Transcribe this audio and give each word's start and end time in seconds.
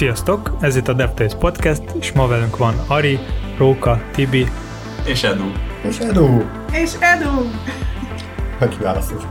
Sziasztok! 0.00 0.56
Ez 0.60 0.76
itt 0.76 0.88
a 0.88 0.92
DevTales 0.92 1.34
Podcast, 1.34 1.82
és 2.00 2.12
ma 2.12 2.26
velünk 2.26 2.56
van 2.56 2.74
Ari, 2.86 3.18
Róka, 3.58 4.02
Tibi. 4.12 4.46
És 5.06 5.22
Edu. 5.22 5.44
És 5.88 5.98
Edu. 5.98 6.42
És 6.72 6.92
Edu. 7.00 7.50
Hogy 8.58 8.76
kiválasztod? 8.76 9.28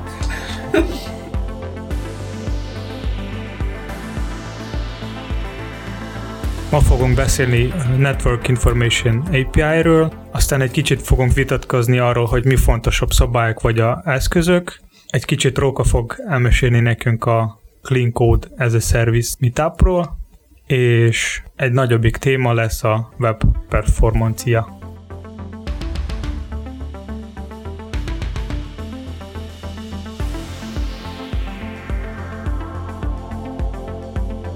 Ma 6.71 6.79
fogunk 6.79 7.15
beszélni 7.15 7.73
Network 7.97 8.47
Information 8.47 9.23
API-ről, 9.31 10.13
aztán 10.31 10.61
egy 10.61 10.71
kicsit 10.71 11.01
fogunk 11.01 11.33
vitatkozni 11.33 11.97
arról, 11.97 12.25
hogy 12.25 12.45
mi 12.45 12.55
fontosabb 12.55 13.09
szabályok 13.09 13.61
vagy 13.61 13.79
a 13.79 14.01
eszközök. 14.05 14.79
Egy 15.07 15.25
kicsit 15.25 15.57
Róka 15.57 15.83
fog 15.83 16.15
elmesélni 16.27 16.79
nekünk 16.79 17.25
a 17.25 17.59
Clean 17.81 18.11
Code 18.11 18.47
as 18.57 18.73
a 18.73 18.79
Service 18.79 19.35
meetupról, 19.39 20.18
és 20.71 21.41
egy 21.55 21.71
nagyobbik 21.71 22.17
téma 22.17 22.53
lesz 22.53 22.83
a 22.83 23.09
web 23.19 23.41
performancia. 23.69 24.77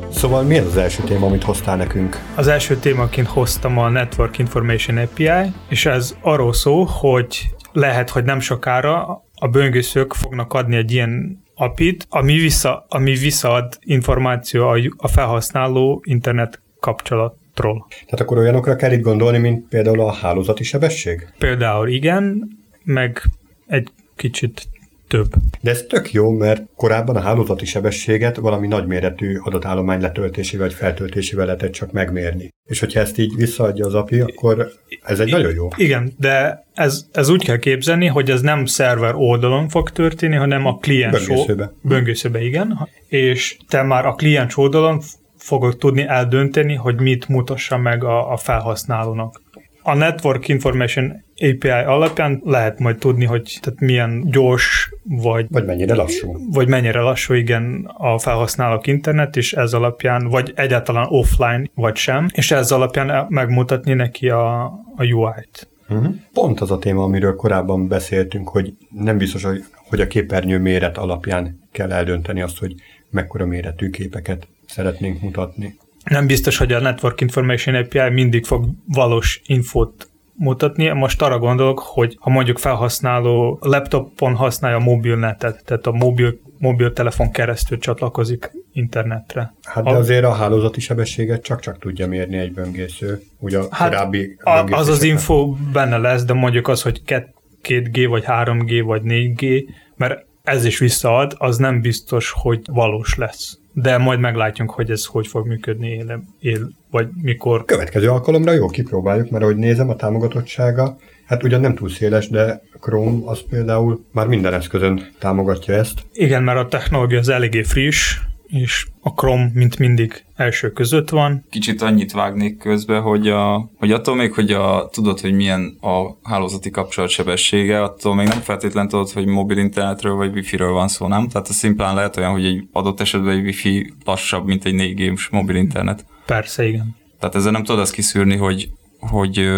Szóval 0.09 0.43
mi 0.43 0.57
az 0.57 0.65
az 0.65 0.77
első 0.77 1.03
téma, 1.03 1.25
amit 1.25 1.43
hoztál 1.43 1.75
nekünk? 1.75 2.21
Az 2.35 2.47
első 2.47 2.75
témaként 2.75 3.27
hoztam 3.27 3.77
a 3.77 3.89
Network 3.89 4.37
Information 4.37 4.97
API, 4.97 5.53
és 5.69 5.85
ez 5.85 6.17
arról 6.21 6.53
szól, 6.53 6.85
hogy 6.85 7.55
lehet, 7.71 8.09
hogy 8.09 8.23
nem 8.23 8.39
sokára 8.39 9.23
a 9.35 9.47
böngészők 9.47 10.13
fognak 10.13 10.53
adni 10.53 10.75
egy 10.75 10.91
ilyen 10.91 11.42
API-t, 11.55 12.05
ami, 12.09 12.37
vissza, 12.37 12.85
ami 12.89 13.13
visszaad 13.13 13.77
információ 13.81 14.67
a, 14.67 14.77
a 14.97 15.07
felhasználó 15.07 16.01
internet 16.05 16.61
kapcsolatról. 16.79 17.87
Tehát 17.89 18.19
akkor 18.19 18.37
olyanokra 18.37 18.75
kell 18.75 18.91
itt 18.91 19.01
gondolni, 19.01 19.37
mint 19.37 19.67
például 19.67 19.99
a 19.99 20.11
hálózati 20.11 20.63
sebesség? 20.63 21.27
Például 21.37 21.87
igen, 21.87 22.47
meg 22.83 23.21
egy 23.67 23.89
kicsit 24.15 24.67
több. 25.13 25.33
De 25.61 25.71
ez 25.71 25.85
tök 25.89 26.11
jó, 26.11 26.29
mert 26.29 26.63
korábban 26.75 27.15
a 27.15 27.19
hálózati 27.19 27.65
sebességet 27.65 28.35
valami 28.37 28.67
nagyméretű 28.67 29.37
adatállomány 29.37 30.01
letöltésével 30.01 30.67
vagy 30.67 30.75
feltöltésével 30.75 31.45
lehetett 31.45 31.71
csak 31.71 31.91
megmérni. 31.91 32.49
És 32.69 32.79
hogyha 32.79 32.99
ezt 32.99 33.17
így 33.17 33.35
visszaadja 33.35 33.85
az 33.85 33.93
API, 33.93 34.19
akkor 34.19 34.71
ez 35.03 35.19
egy 35.19 35.31
nagyon 35.31 35.53
jó. 35.53 35.67
Igen, 35.75 36.13
de 36.17 36.65
ez, 36.73 37.05
ez 37.11 37.29
úgy 37.29 37.43
kell 37.43 37.57
képzelni, 37.57 38.07
hogy 38.07 38.29
ez 38.29 38.41
nem 38.41 38.65
szerver 38.65 39.13
oldalon 39.15 39.69
fog 39.69 39.89
történni, 39.89 40.35
hanem 40.35 40.65
a 40.65 40.77
kliens 40.77 41.27
Böngészőbe. 41.27 41.71
Böngészőbe, 41.81 42.43
igen. 42.43 42.87
És 43.07 43.57
te 43.67 43.81
már 43.83 44.05
a 44.05 44.13
kliens 44.13 44.57
oldalon 44.57 45.01
fogod 45.37 45.77
tudni 45.77 46.01
eldönteni, 46.07 46.75
hogy 46.75 46.99
mit 46.99 47.27
mutassa 47.27 47.77
meg 47.77 48.03
a, 48.03 48.31
a 48.31 48.37
felhasználónak. 48.37 49.41
A 49.83 49.93
Network 49.95 50.47
Information 50.47 51.23
API 51.35 51.69
alapján 51.69 52.41
lehet 52.45 52.79
majd 52.79 52.97
tudni, 52.97 53.25
hogy 53.25 53.57
tehát 53.61 53.79
milyen 53.79 54.23
gyors, 54.29 54.93
vagy, 55.03 55.45
Vagy 55.49 55.65
mennyire 55.65 55.95
lassú. 55.95 56.35
vagy 56.51 56.67
mennyire 56.67 56.99
lassú, 56.99 57.33
igen, 57.33 57.91
a 57.97 58.17
felhasználók 58.19 58.87
internet, 58.87 59.35
és 59.35 59.53
ez 59.53 59.73
alapján, 59.73 60.27
vagy 60.27 60.51
egyáltalán 60.55 61.05
offline, 61.09 61.63
vagy 61.75 61.95
sem, 61.95 62.27
és 62.33 62.51
ez 62.51 62.71
alapján 62.71 63.25
megmutatni 63.29 63.93
neki 63.93 64.29
a, 64.29 64.63
a 64.95 65.03
UI-t. 65.13 65.67
Uh-huh. 65.89 66.15
Pont 66.33 66.59
az 66.61 66.71
a 66.71 66.77
téma, 66.79 67.03
amiről 67.03 67.35
korábban 67.35 67.87
beszéltünk, 67.87 68.49
hogy 68.49 68.73
nem 68.89 69.17
biztos, 69.17 69.43
hogy- 69.43 69.63
hogy 69.89 70.01
a 70.01 70.07
képernyő 70.07 70.59
méret 70.59 70.97
alapján 70.97 71.59
kell 71.71 71.91
eldönteni 71.91 72.41
azt, 72.41 72.59
hogy 72.59 72.73
mekkora 73.09 73.45
méretű 73.45 73.89
képeket 73.89 74.47
szeretnénk 74.67 75.21
mutatni. 75.21 75.75
Nem 76.03 76.27
biztos, 76.27 76.57
hogy 76.57 76.71
a 76.71 76.79
Network 76.79 77.21
Information 77.21 77.75
API 77.75 78.09
mindig 78.09 78.45
fog 78.45 78.67
valós 78.87 79.41
infót 79.45 80.07
mutatni. 80.35 80.89
Most 80.89 81.21
arra 81.21 81.39
gondolok, 81.39 81.79
hogy 81.79 82.17
ha 82.19 82.29
mondjuk 82.29 82.57
felhasználó 82.57 83.57
laptopon 83.61 84.35
használja 84.35 84.77
a 84.77 84.79
mobilnetet, 84.79 85.63
tehát 85.65 85.87
a 85.87 85.91
mobil, 85.91 86.39
mobiltelefon 86.57 87.31
keresztül 87.31 87.77
csatlakozik 87.77 88.51
internetre. 88.73 89.53
Hát 89.63 89.83
de 89.83 89.89
A- 89.89 89.95
azért 89.97 90.23
a 90.23 90.31
hálózati 90.33 90.79
sebességet 90.79 91.43
csak-csak 91.43 91.79
tudja 91.79 92.07
mérni 92.07 92.37
egy 92.37 92.53
böngésző. 92.53 93.21
Ugye 93.39 93.59
a 93.59 93.67
Hát 93.71 93.89
korábbi 93.89 94.37
a, 94.43 94.49
az 94.71 94.87
az 94.87 95.03
info 95.03 95.55
benne 95.73 95.97
lesz, 95.97 96.23
de 96.23 96.33
mondjuk 96.33 96.67
az, 96.67 96.81
hogy 96.81 97.01
2G, 97.05 98.05
vagy 98.09 98.23
3G, 98.27 98.81
vagy 98.85 99.01
4G, 99.05 99.63
mert 99.95 100.25
ez 100.43 100.65
is 100.65 100.79
visszaad, 100.79 101.35
az 101.37 101.57
nem 101.57 101.81
biztos, 101.81 102.31
hogy 102.31 102.59
valós 102.71 103.15
lesz. 103.15 103.57
De 103.73 103.97
majd 103.97 104.19
meglátjuk, 104.19 104.71
hogy 104.71 104.91
ez 104.91 105.05
hogy 105.05 105.27
fog 105.27 105.47
működni, 105.47 105.89
él, 105.89 106.23
él 106.39 106.69
vagy 106.91 107.07
mikor. 107.21 107.65
Következő 107.65 108.09
alkalomra 108.09 108.51
jó, 108.51 108.67
kipróbáljuk, 108.67 109.29
mert 109.29 109.43
ahogy 109.43 109.55
nézem, 109.55 109.89
a 109.89 109.95
támogatottsága, 109.95 110.97
hát 111.25 111.43
ugyan 111.43 111.61
nem 111.61 111.75
túl 111.75 111.89
széles, 111.89 112.29
de 112.29 112.61
Chrome 112.81 113.19
az 113.25 113.41
például 113.49 114.05
már 114.11 114.27
minden 114.27 114.53
eszközön 114.53 115.09
támogatja 115.19 115.73
ezt. 115.73 116.01
Igen, 116.13 116.43
mert 116.43 116.59
a 116.59 116.67
technológia 116.67 117.19
az 117.19 117.29
eléggé 117.29 117.63
friss, 117.63 118.19
és 118.53 118.87
a 119.01 119.09
Chrome, 119.09 119.51
mint 119.53 119.79
mindig, 119.79 120.25
első 120.35 120.71
között 120.71 121.09
van. 121.09 121.45
Kicsit 121.49 121.81
annyit 121.81 122.11
vágnék 122.11 122.57
közbe, 122.57 122.97
hogy, 122.97 123.27
a, 123.27 123.69
hogy 123.77 123.91
attól 123.91 124.15
még, 124.15 124.33
hogy 124.33 124.51
a, 124.51 124.89
tudod, 124.91 125.19
hogy 125.19 125.33
milyen 125.33 125.77
a 125.81 126.17
hálózati 126.23 126.69
kapcsolat 126.69 127.09
sebessége, 127.09 127.83
attól 127.83 128.15
még 128.15 128.27
nem 128.27 128.39
feltétlenül 128.39 128.89
tudod, 128.89 129.11
hogy 129.11 129.25
mobil 129.25 129.57
internetről 129.57 130.15
vagy 130.15 130.33
wifi-ről 130.33 130.71
van 130.71 130.87
szó, 130.87 131.07
nem? 131.07 131.27
Tehát 131.27 131.47
a 131.47 131.53
szimplán 131.53 131.95
lehet 131.95 132.17
olyan, 132.17 132.31
hogy 132.31 132.45
egy 132.45 132.67
adott 132.71 132.99
esetben 132.99 133.37
egy 133.37 133.43
wifi 133.43 133.93
lassabb, 134.05 134.45
mint 134.45 134.65
egy 134.65 134.73
4 134.73 134.95
g 134.95 135.19
mobil 135.31 135.55
internet. 135.55 136.05
Persze, 136.25 136.67
igen. 136.67 136.95
Tehát 137.19 137.35
ezzel 137.35 137.51
nem 137.51 137.63
tudod 137.63 137.81
azt 137.81 137.93
kiszűrni, 137.93 138.37
hogy, 138.37 138.69
hogy 138.99 139.49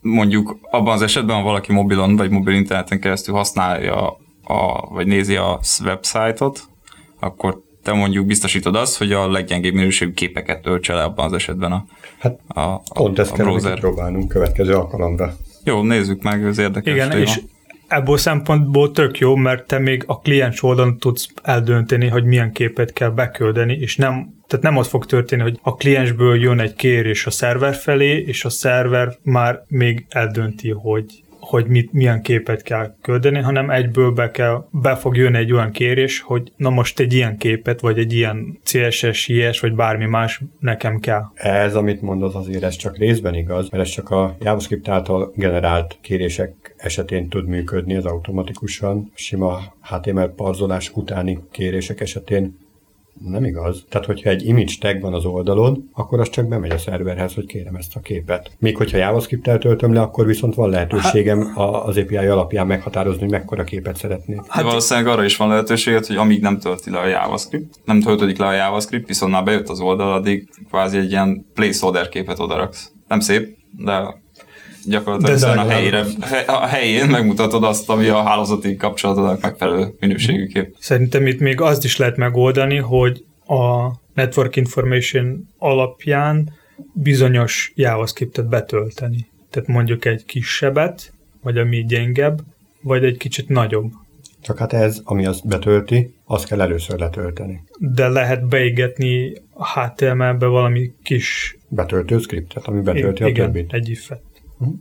mondjuk 0.00 0.58
abban 0.70 0.94
az 0.94 1.02
esetben, 1.02 1.36
ha 1.36 1.42
valaki 1.42 1.72
mobilon 1.72 2.16
vagy 2.16 2.30
mobil 2.30 2.54
interneten 2.54 3.00
keresztül 3.00 3.34
használja 3.34 4.06
a, 4.44 4.88
vagy 4.90 5.06
nézi 5.06 5.36
a 5.36 5.60
websájtot, 5.84 6.62
akkor 7.20 7.66
te 7.88 7.94
mondjuk 7.94 8.26
biztosítod 8.26 8.74
azt, 8.76 8.98
hogy 8.98 9.12
a 9.12 9.30
leggyengébb 9.30 9.74
minőségű 9.74 10.12
képeket 10.12 10.62
töltse 10.62 10.94
le 10.94 11.02
abban 11.02 11.24
az 11.26 11.32
esetben 11.32 11.72
a, 11.72 11.84
Hát 12.18 12.38
a, 12.48 12.60
a, 12.60 12.82
pont 12.94 13.18
ezt 13.18 13.32
a 13.32 13.34
kell 13.34 13.44
browser. 13.44 13.78
próbálnunk 13.80 14.28
következő 14.28 14.72
alkalomra. 14.74 15.36
Jó, 15.64 15.82
nézzük 15.82 16.22
meg, 16.22 16.44
ez 16.44 16.58
érdekes 16.58 16.94
Igen, 16.94 17.10
téma. 17.10 17.22
és 17.22 17.40
ebből 17.86 18.16
szempontból 18.16 18.90
tök 18.90 19.18
jó, 19.18 19.34
mert 19.36 19.66
te 19.66 19.78
még 19.78 20.04
a 20.06 20.18
kliens 20.20 20.62
oldalon 20.62 20.98
tudsz 20.98 21.28
eldönteni, 21.42 22.06
hogy 22.08 22.24
milyen 22.24 22.52
képet 22.52 22.92
kell 22.92 23.10
beküldeni, 23.10 23.74
és 23.80 23.96
nem, 23.96 24.34
tehát 24.46 24.64
nem 24.64 24.76
az 24.76 24.88
fog 24.88 25.06
történni, 25.06 25.42
hogy 25.42 25.58
a 25.62 25.74
kliensből 25.74 26.40
jön 26.40 26.60
egy 26.60 26.74
kérés 26.74 27.26
a 27.26 27.30
szerver 27.30 27.74
felé, 27.74 28.16
és 28.26 28.44
a 28.44 28.50
szerver 28.50 29.16
már 29.22 29.62
még 29.68 30.06
eldönti, 30.08 30.70
hogy 30.70 31.04
hogy 31.48 31.66
mit, 31.66 31.92
milyen 31.92 32.22
képet 32.22 32.62
kell 32.62 32.94
küldeni, 33.02 33.38
hanem 33.38 33.70
egyből 33.70 34.10
be, 34.10 34.30
kell, 34.30 34.64
be 34.70 34.96
fog 34.96 35.16
jönni 35.16 35.36
egy 35.36 35.52
olyan 35.52 35.70
kérés, 35.70 36.20
hogy 36.20 36.52
na 36.56 36.70
most 36.70 37.00
egy 37.00 37.12
ilyen 37.12 37.36
képet, 37.36 37.80
vagy 37.80 37.98
egy 37.98 38.12
ilyen 38.12 38.58
CSS, 38.62 39.28
IS, 39.28 39.60
vagy 39.60 39.74
bármi 39.74 40.06
más 40.06 40.40
nekem 40.60 40.98
kell. 40.98 41.22
Ez, 41.34 41.74
amit 41.74 42.02
mondasz, 42.02 42.34
azért 42.34 42.62
ez 42.62 42.76
csak 42.76 42.96
részben 42.96 43.34
igaz, 43.34 43.68
mert 43.68 43.82
ez 43.84 43.90
csak 43.90 44.10
a 44.10 44.36
JavaScript 44.40 44.88
által 44.88 45.32
generált 45.36 45.98
kérések 46.00 46.74
esetén 46.76 47.28
tud 47.28 47.46
működni, 47.46 47.94
ez 47.94 48.04
automatikusan. 48.04 49.10
Sima 49.14 49.60
HTML 49.82 50.32
parzolás 50.36 50.90
utáni 50.94 51.38
kérések 51.50 52.00
esetén 52.00 52.56
nem 53.24 53.44
igaz. 53.44 53.84
Tehát, 53.88 54.06
hogyha 54.06 54.30
egy 54.30 54.46
image 54.46 54.72
tag 54.80 55.00
van 55.00 55.14
az 55.14 55.24
oldalon, 55.24 55.88
akkor 55.92 56.20
az 56.20 56.28
csak 56.30 56.48
bemegy 56.48 56.70
a 56.70 56.78
szerverhez, 56.78 57.34
hogy 57.34 57.46
kérem 57.46 57.74
ezt 57.74 57.96
a 57.96 58.00
képet. 58.00 58.50
Míg 58.58 58.76
hogyha 58.76 58.96
JavaScript-tel 58.96 59.58
töltöm 59.58 59.92
le, 59.92 60.00
akkor 60.00 60.26
viszont 60.26 60.54
van 60.54 60.70
lehetőségem 60.70 61.52
a- 61.54 61.86
az 61.86 61.96
API 61.96 62.16
alapján 62.16 62.66
meghatározni, 62.66 63.20
hogy 63.20 63.30
mekkora 63.30 63.64
képet 63.64 63.96
szeretnék. 63.96 64.40
Hát 64.48 64.64
valószínűleg 64.64 65.12
arra 65.12 65.24
is 65.24 65.36
van 65.36 65.48
lehetőséget, 65.48 66.06
hogy 66.06 66.16
amíg 66.16 66.40
nem 66.40 66.58
tölti 66.58 66.90
le 66.90 66.98
a 66.98 67.06
JavaScript, 67.06 67.74
nem 67.84 68.00
töltődik 68.00 68.38
le 68.38 68.46
a 68.46 68.52
JavaScript, 68.52 69.06
viszont 69.06 69.32
már 69.32 69.44
bejött 69.44 69.68
az 69.68 69.80
oldal, 69.80 70.12
addig 70.12 70.48
kvázi 70.68 70.98
egy 70.98 71.10
ilyen 71.10 71.46
placeholder 71.54 72.08
képet 72.08 72.38
odaraksz. 72.38 72.92
Nem 73.08 73.20
szép, 73.20 73.56
de 73.84 74.22
gyakorlatilag 74.84 75.38
De 75.38 75.60
a, 75.60 75.68
helyére, 75.68 76.04
a 76.46 76.66
helyén 76.66 77.06
megmutatod 77.06 77.64
azt, 77.64 77.88
ami 77.88 78.08
a 78.08 78.22
hálózati 78.22 78.76
kapcsolatodnak 78.76 79.40
megfelelő 79.40 79.94
minőségű 80.00 80.46
kép. 80.46 80.76
Szerintem 80.78 81.26
itt 81.26 81.40
még 81.40 81.60
azt 81.60 81.84
is 81.84 81.96
lehet 81.96 82.16
megoldani, 82.16 82.76
hogy 82.76 83.24
a 83.46 83.90
Network 84.14 84.56
Information 84.56 85.48
alapján 85.58 86.52
bizonyos 86.92 87.72
JavaScriptet 87.74 88.48
betölteni. 88.48 89.26
Tehát 89.50 89.68
mondjuk 89.68 90.04
egy 90.04 90.24
kisebbet, 90.24 91.12
vagy 91.42 91.58
ami 91.58 91.84
gyengebb, 91.84 92.40
vagy 92.82 93.04
egy 93.04 93.16
kicsit 93.16 93.48
nagyobb. 93.48 93.92
Csak 94.40 94.58
hát 94.58 94.72
ez, 94.72 95.00
ami 95.04 95.26
azt 95.26 95.46
betölti, 95.46 96.14
azt 96.24 96.46
kell 96.46 96.60
először 96.60 96.98
letölteni. 96.98 97.62
De 97.78 98.08
lehet 98.08 98.48
beégetni 98.48 99.32
a 99.52 99.80
HTML-be 99.80 100.46
valami 100.46 100.92
kis 101.02 101.58
Betöltő 101.68 102.18
scriptet, 102.18 102.66
ami 102.66 102.80
betölti 102.80 103.22
a 103.22 103.26
igen, 103.26 103.52
többit. 103.52 103.72
egy 103.72 103.88
ifet. 103.88 104.22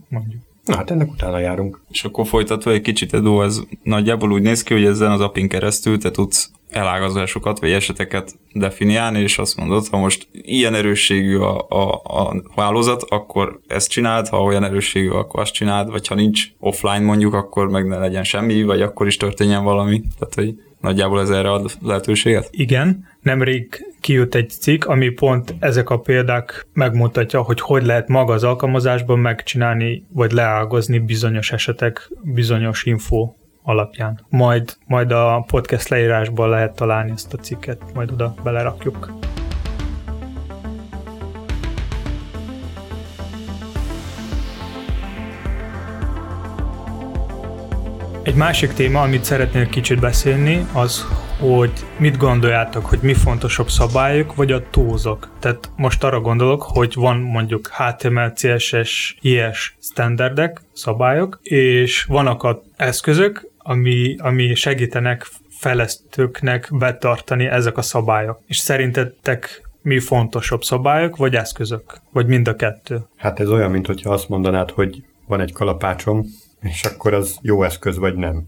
Mondjuk. 0.08 0.42
Na 0.66 0.76
hát 0.76 0.92
ennek 0.92 1.12
utána 1.12 1.40
járunk. 1.40 1.82
És 1.92 2.04
akkor 2.04 2.28
folytatva 2.28 2.72
egy 2.72 2.82
kicsit, 2.82 3.14
Edu, 3.14 3.42
ez 3.42 3.62
nagyjából 3.84 4.32
úgy 4.32 4.42
néz 4.42 4.64
ki, 4.64 4.74
hogy 4.74 4.86
ezen 4.86 5.12
az 5.12 5.22
appin 5.22 5.48
keresztül 5.48 5.98
te 5.98 6.12
tudsz 6.12 6.52
elágazásokat 6.70 7.60
vagy 7.60 7.72
eseteket 7.72 8.36
definiálni, 8.54 9.20
és 9.20 9.38
azt 9.38 9.58
mondod, 9.58 9.88
ha 9.88 9.98
most 9.98 10.28
ilyen 10.32 10.74
erősségű 10.74 11.38
a, 11.38 11.66
a, 11.70 12.02
a 12.04 12.44
hálózat, 12.56 13.04
akkor 13.04 13.60
ezt 13.68 13.90
csináld, 13.90 14.28
ha 14.28 14.44
olyan 14.44 14.64
erősségű, 14.64 15.10
akkor 15.10 15.40
azt 15.40 15.54
csináld, 15.54 15.90
vagy 15.90 16.08
ha 16.08 16.16
nincs 16.16 16.48
offline 16.60 17.00
mondjuk, 17.00 17.34
akkor 17.34 17.70
meg 17.70 17.88
ne 17.88 17.98
legyen 17.98 18.24
semmi, 18.24 18.64
vagy 18.64 18.82
akkor 18.82 19.08
is 19.08 19.18
történjen 19.18 19.64
valami. 19.64 20.02
Tehát, 20.20 20.34
hogy 20.34 20.56
nagyjából 20.82 21.22
ez 21.22 21.30
erre 21.30 21.52
ad 21.52 21.72
lehetőséget? 21.82 22.48
Igen, 22.52 23.08
nemrég 23.22 23.86
kijött 24.02 24.36
egy 24.36 24.50
cikk, 24.50 24.86
ami 24.86 25.10
pont 25.10 25.56
ezek 25.60 25.90
a 25.90 26.00
példák 26.00 26.68
megmutatja, 26.74 27.42
hogy 27.42 27.60
hogy 27.60 27.86
lehet 27.86 28.08
maga 28.08 28.34
az 28.34 28.44
alkalmazásban 28.44 29.20
megcsinálni, 29.20 30.06
vagy 30.14 30.32
leágazni 30.32 31.00
bizonyos 31.00 31.52
esetek, 31.52 32.12
bizonyos 32.24 32.84
info 32.84 33.34
alapján. 33.64 34.26
Majd, 34.30 34.78
majd 34.86 35.12
a 35.12 35.44
podcast 35.48 35.88
leírásban 35.88 36.50
lehet 36.50 36.76
találni 36.76 37.12
ezt 37.12 37.34
a 37.34 37.38
cikket, 37.38 37.82
majd 37.94 38.12
oda 38.12 38.34
belerakjuk. 38.44 39.12
Egy 48.28 48.36
másik 48.36 48.74
téma, 48.74 49.02
amit 49.02 49.24
szeretnék 49.24 49.70
kicsit 49.70 50.00
beszélni, 50.00 50.66
az, 50.74 51.06
hogy 51.40 51.72
mit 52.00 52.18
gondoljátok, 52.18 52.86
hogy 52.86 53.00
mi 53.02 53.14
fontosabb 53.14 53.70
szabályok, 53.70 54.36
vagy 54.36 54.52
a 54.52 54.70
túlzok. 54.70 55.30
Tehát 55.40 55.72
most 55.76 56.04
arra 56.04 56.20
gondolok, 56.20 56.62
hogy 56.62 56.94
van 56.96 57.18
mondjuk 57.20 57.68
HTML, 57.68 58.34
CSS, 58.34 59.18
IS 59.22 59.78
standardek, 59.80 60.62
szabályok, 60.74 61.40
és 61.42 62.04
vannak 62.04 62.44
a 62.44 62.62
eszközök, 62.76 63.48
ami, 63.58 64.16
ami 64.20 64.56
segítenek 64.56 65.28
fejlesztőknek 65.50 66.70
betartani 66.72 67.46
ezek 67.46 67.78
a 67.78 67.82
szabályok. 67.82 68.40
És 68.48 68.58
szerintetek 68.58 69.70
mi 69.82 70.00
fontosabb 70.00 70.64
szabályok, 70.64 71.16
vagy 71.16 71.36
eszközök? 71.36 72.02
Vagy 72.12 72.28
mind 72.28 72.48
a 72.48 72.56
kettő? 72.56 73.00
Hát 73.16 73.40
ez 73.40 73.50
olyan, 73.50 73.72
mint 73.72 73.88
hogyha 73.88 74.14
azt 74.14 74.30
mondanád, 74.30 74.72
hogy 74.72 75.04
van 75.28 75.42
egy 75.42 75.54
kalapácsom, 75.54 76.26
és 76.62 76.84
akkor 76.84 77.14
az 77.14 77.38
jó 77.42 77.64
eszköz, 77.64 77.98
vagy 77.98 78.16
nem. 78.16 78.44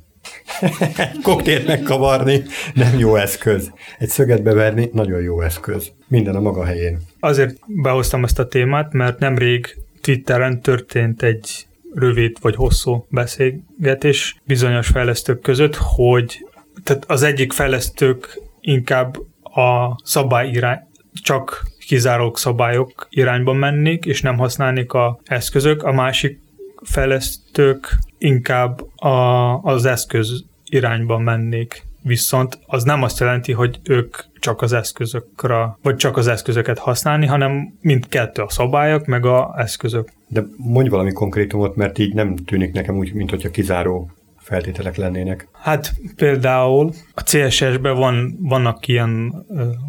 Koktélt 1.23 1.67
megkavarni 1.67 2.43
nem 2.73 2.97
jó 2.97 3.15
eszköz. 3.15 3.71
Egy 3.97 4.09
szöget 4.09 4.43
beverni 4.43 4.89
nagyon 4.93 5.21
jó 5.21 5.41
eszköz. 5.41 5.91
Minden 6.07 6.35
a 6.35 6.39
maga 6.39 6.65
helyén. 6.65 6.99
Azért 7.19 7.59
behoztam 7.65 8.23
ezt 8.23 8.39
a 8.39 8.47
témát, 8.47 8.93
mert 8.93 9.19
nemrég 9.19 9.77
Twitteren 10.01 10.61
történt 10.61 11.23
egy 11.23 11.67
rövid 11.93 12.37
vagy 12.41 12.55
hosszú 12.55 13.05
beszélgetés 13.09 14.41
bizonyos 14.43 14.87
fejlesztők 14.87 15.39
között, 15.39 15.75
hogy 15.75 16.45
tehát 16.83 17.05
az 17.07 17.23
egyik 17.23 17.53
fejlesztők 17.53 18.41
inkább 18.59 19.17
a 19.43 19.99
szabály 20.03 20.49
irány, 20.49 20.79
csak 21.13 21.67
kizárólag 21.87 22.37
szabályok 22.37 23.07
irányba 23.09 23.53
mennék, 23.53 24.05
és 24.05 24.21
nem 24.21 24.37
használnék 24.37 24.93
a 24.93 25.19
eszközök, 25.23 25.83
a 25.83 25.91
másik 25.91 26.39
fejlesztők 26.83 27.97
inkább 28.17 29.01
a, 29.01 29.57
az 29.61 29.85
eszköz 29.85 30.43
irányba 30.65 31.17
mennék. 31.17 31.87
Viszont 32.01 32.59
az 32.65 32.83
nem 32.83 33.03
azt 33.03 33.19
jelenti, 33.19 33.51
hogy 33.51 33.79
ők 33.83 34.17
csak 34.39 34.61
az 34.61 34.73
eszközökre, 34.73 35.77
vagy 35.81 35.95
csak 35.95 36.17
az 36.17 36.27
eszközöket 36.27 36.77
használni, 36.77 37.25
hanem 37.25 37.73
mindkettő 37.81 38.41
a 38.41 38.49
szabályok, 38.49 39.05
meg 39.05 39.25
a 39.25 39.53
eszközök. 39.57 40.09
De 40.27 40.43
mondj 40.57 40.89
valami 40.89 41.11
konkrétumot, 41.11 41.75
mert 41.75 41.97
így 41.97 42.13
nem 42.13 42.35
tűnik 42.35 42.73
nekem 42.73 42.97
úgy, 42.97 43.13
mint 43.13 43.29
hogyha 43.29 43.49
kizáró 43.49 44.11
feltételek 44.49 44.95
lennének. 44.95 45.47
Hát 45.51 45.93
például 46.15 46.91
a 47.13 47.23
CSS-ben 47.23 47.95
van, 47.95 48.37
vannak 48.41 48.87
ilyen 48.87 49.33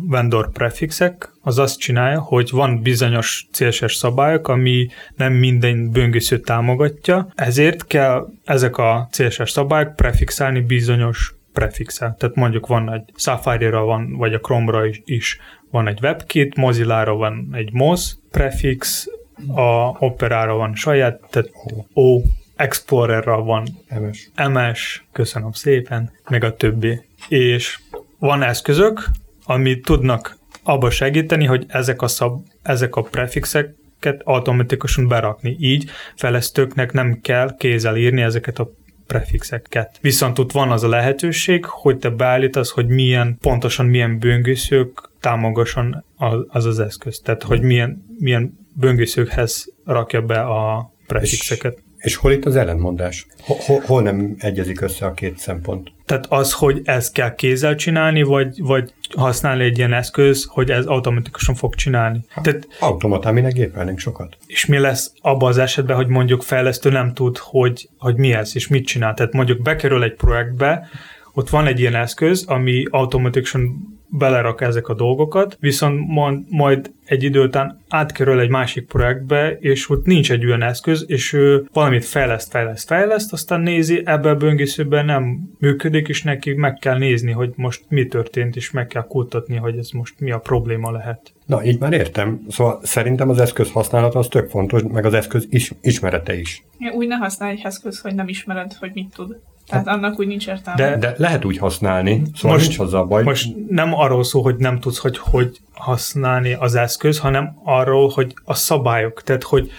vendor 0.08 0.50
prefixek, 0.52 1.32
az 1.42 1.58
azt 1.58 1.78
csinálja, 1.78 2.20
hogy 2.20 2.50
van 2.50 2.82
bizonyos 2.82 3.46
CSS 3.52 3.94
szabályok, 3.94 4.48
ami 4.48 4.88
nem 5.16 5.32
minden 5.32 5.90
böngésző 5.90 6.38
támogatja, 6.38 7.32
ezért 7.34 7.86
kell 7.86 8.26
ezek 8.44 8.76
a 8.76 9.08
CSS 9.10 9.50
szabályok 9.50 9.96
prefixálni 9.96 10.60
bizonyos 10.60 11.34
prefixel. 11.52 12.16
Tehát 12.18 12.36
mondjuk 12.36 12.66
van 12.66 12.92
egy 12.92 13.12
Safari-ra 13.14 13.84
van, 13.84 14.16
vagy 14.16 14.34
a 14.34 14.38
Chrome-ra 14.38 14.86
is, 14.86 15.02
is 15.04 15.38
van 15.70 15.88
egy 15.88 15.98
WebKit, 16.02 16.56
Mozilla-ra 16.56 17.14
van 17.14 17.48
egy 17.52 17.72
Moz 17.72 18.20
prefix, 18.30 19.06
a 19.54 19.96
Opera-ra 19.98 20.54
van 20.54 20.74
saját, 20.74 21.20
tehát 21.30 21.50
O 21.92 22.20
Explorerra 22.60 23.42
van 23.42 23.66
MS. 24.00 24.30
MS, 24.48 25.04
köszönöm 25.12 25.52
szépen, 25.52 26.10
meg 26.28 26.44
a 26.44 26.56
többi. 26.56 27.00
És 27.28 27.78
van 28.18 28.42
eszközök, 28.42 29.10
ami 29.44 29.80
tudnak 29.80 30.38
abba 30.62 30.90
segíteni, 30.90 31.44
hogy 31.44 31.64
ezek 31.68 32.02
a, 32.02 32.08
szab, 32.08 32.46
ezek 32.62 32.96
a 32.96 33.02
prefixeket 33.02 34.20
automatikusan 34.24 35.08
berakni. 35.08 35.56
Így 35.58 35.90
fejlesztőknek 36.16 36.92
nem 36.92 37.20
kell 37.20 37.56
kézzel 37.56 37.96
írni 37.96 38.22
ezeket 38.22 38.58
a 38.58 38.70
prefixeket. 39.06 39.98
Viszont 40.00 40.38
ott 40.38 40.52
van 40.52 40.70
az 40.70 40.82
a 40.82 40.88
lehetőség, 40.88 41.64
hogy 41.64 41.98
te 41.98 42.08
beállítasz, 42.08 42.70
hogy 42.70 42.86
milyen, 42.86 43.38
pontosan 43.40 43.86
milyen 43.86 44.18
böngészők 44.18 45.10
támogasson 45.20 46.04
az 46.48 46.64
az 46.64 46.78
eszköz. 46.78 47.20
Tehát, 47.20 47.42
hogy 47.42 47.60
milyen, 47.60 48.04
milyen 48.18 48.58
böngészőkhez 48.74 49.72
rakja 49.84 50.22
be 50.22 50.40
a 50.40 50.92
prefixeket. 51.06 51.74
És 51.74 51.82
és 52.00 52.16
hol 52.16 52.32
itt 52.32 52.44
az 52.44 52.56
ellentmondás? 52.56 53.26
Hol, 53.40 53.80
hol 53.86 54.02
nem 54.02 54.34
egyezik 54.38 54.80
össze 54.80 55.06
a 55.06 55.12
két 55.12 55.38
szempont? 55.38 55.92
Tehát 56.06 56.26
az, 56.28 56.52
hogy 56.52 56.80
ezt 56.84 57.12
kell 57.12 57.34
kézzel 57.34 57.74
csinálni, 57.74 58.22
vagy, 58.22 58.62
vagy 58.62 58.92
használni 59.16 59.64
egy 59.64 59.78
ilyen 59.78 59.92
eszköz, 59.92 60.44
hogy 60.48 60.70
ez 60.70 60.86
automatikusan 60.86 61.54
fog 61.54 61.74
csinálni. 61.74 62.24
Hát, 62.28 62.44
Tehát, 62.44 62.68
automatán 62.80 63.34
minek 63.34 63.52
gépelnénk 63.52 63.98
sokat. 63.98 64.36
És 64.46 64.66
mi 64.66 64.78
lesz 64.78 65.12
abban 65.20 65.48
az 65.48 65.58
esetben, 65.58 65.96
hogy 65.96 66.06
mondjuk 66.08 66.42
fejlesztő 66.42 66.90
nem 66.90 67.14
tud, 67.14 67.38
hogy, 67.38 67.88
hogy 67.98 68.16
mi 68.16 68.32
ez, 68.32 68.50
és 68.54 68.68
mit 68.68 68.86
csinál. 68.86 69.14
Tehát 69.14 69.32
mondjuk 69.32 69.62
bekerül 69.62 70.02
egy 70.02 70.14
projektbe, 70.14 70.88
ott 71.32 71.48
van 71.48 71.66
egy 71.66 71.80
ilyen 71.80 71.94
eszköz, 71.94 72.44
ami 72.46 72.84
automatikusan 72.90 73.98
belerak 74.10 74.60
ezek 74.60 74.88
a 74.88 74.94
dolgokat, 74.94 75.56
viszont 75.60 76.08
majd 76.48 76.92
egy 77.04 77.22
idő 77.22 77.42
után 77.42 77.80
átkerül 77.88 78.40
egy 78.40 78.48
másik 78.48 78.86
projektbe, 78.86 79.56
és 79.60 79.90
ott 79.90 80.04
nincs 80.04 80.32
egy 80.32 80.46
olyan 80.46 80.62
eszköz, 80.62 81.04
és 81.08 81.32
ő 81.32 81.68
valamit 81.72 82.04
fejleszt, 82.04 82.50
fejleszt, 82.50 82.86
fejleszt, 82.86 83.32
aztán 83.32 83.60
nézi, 83.60 84.02
ebben 84.04 84.32
a 84.32 84.36
böngészőben 84.36 85.04
nem 85.04 85.50
működik, 85.58 86.08
és 86.08 86.22
neki 86.22 86.52
meg 86.52 86.74
kell 86.74 86.98
nézni, 86.98 87.32
hogy 87.32 87.52
most 87.56 87.84
mi 87.88 88.06
történt, 88.06 88.56
és 88.56 88.70
meg 88.70 88.86
kell 88.86 89.06
kutatni, 89.06 89.56
hogy 89.56 89.78
ez 89.78 89.90
most 89.90 90.20
mi 90.20 90.30
a 90.30 90.38
probléma 90.38 90.90
lehet. 90.90 91.32
Na, 91.46 91.64
így 91.64 91.78
már 91.78 91.92
értem. 91.92 92.40
Szóval 92.48 92.80
szerintem 92.82 93.28
az 93.28 93.38
eszköz 93.40 93.70
használata 93.70 94.18
az 94.18 94.28
tök 94.28 94.48
fontos, 94.48 94.82
meg 94.82 95.04
az 95.04 95.14
eszköz 95.14 95.46
is, 95.50 95.72
ismerete 95.80 96.38
is. 96.38 96.64
Ja, 96.78 96.92
úgy 96.92 97.06
ne 97.06 97.16
használj 97.16 97.52
egy 97.52 97.64
eszköz, 97.64 98.00
hogy 98.00 98.14
nem 98.14 98.28
ismered, 98.28 98.72
hogy 98.72 98.90
mit 98.94 99.14
tud. 99.14 99.36
Tehát 99.70 99.86
hát, 99.86 99.96
annak 99.96 100.18
úgy 100.18 100.26
nincs 100.26 100.46
értelme. 100.46 100.82
De, 100.82 100.96
de 100.96 101.14
lehet 101.16 101.44
úgy 101.44 101.58
használni, 101.58 102.22
szóval 102.34 102.56
most, 102.56 102.66
nincs 102.68 102.78
hozzá 102.78 103.02
baj. 103.02 103.22
Most 103.22 103.54
nem 103.68 103.94
arról 103.94 104.24
szó, 104.24 104.42
hogy 104.42 104.56
nem 104.56 104.80
tudsz, 104.80 104.98
hogy 104.98 105.18
hogy 105.18 105.60
használni 105.72 106.52
az 106.52 106.74
eszköz, 106.74 107.18
hanem 107.18 107.60
arról, 107.64 108.08
hogy 108.08 108.34
a 108.44 108.54
szabályok. 108.54 109.22
Tehát, 109.22 109.42
hogy 109.42 109.70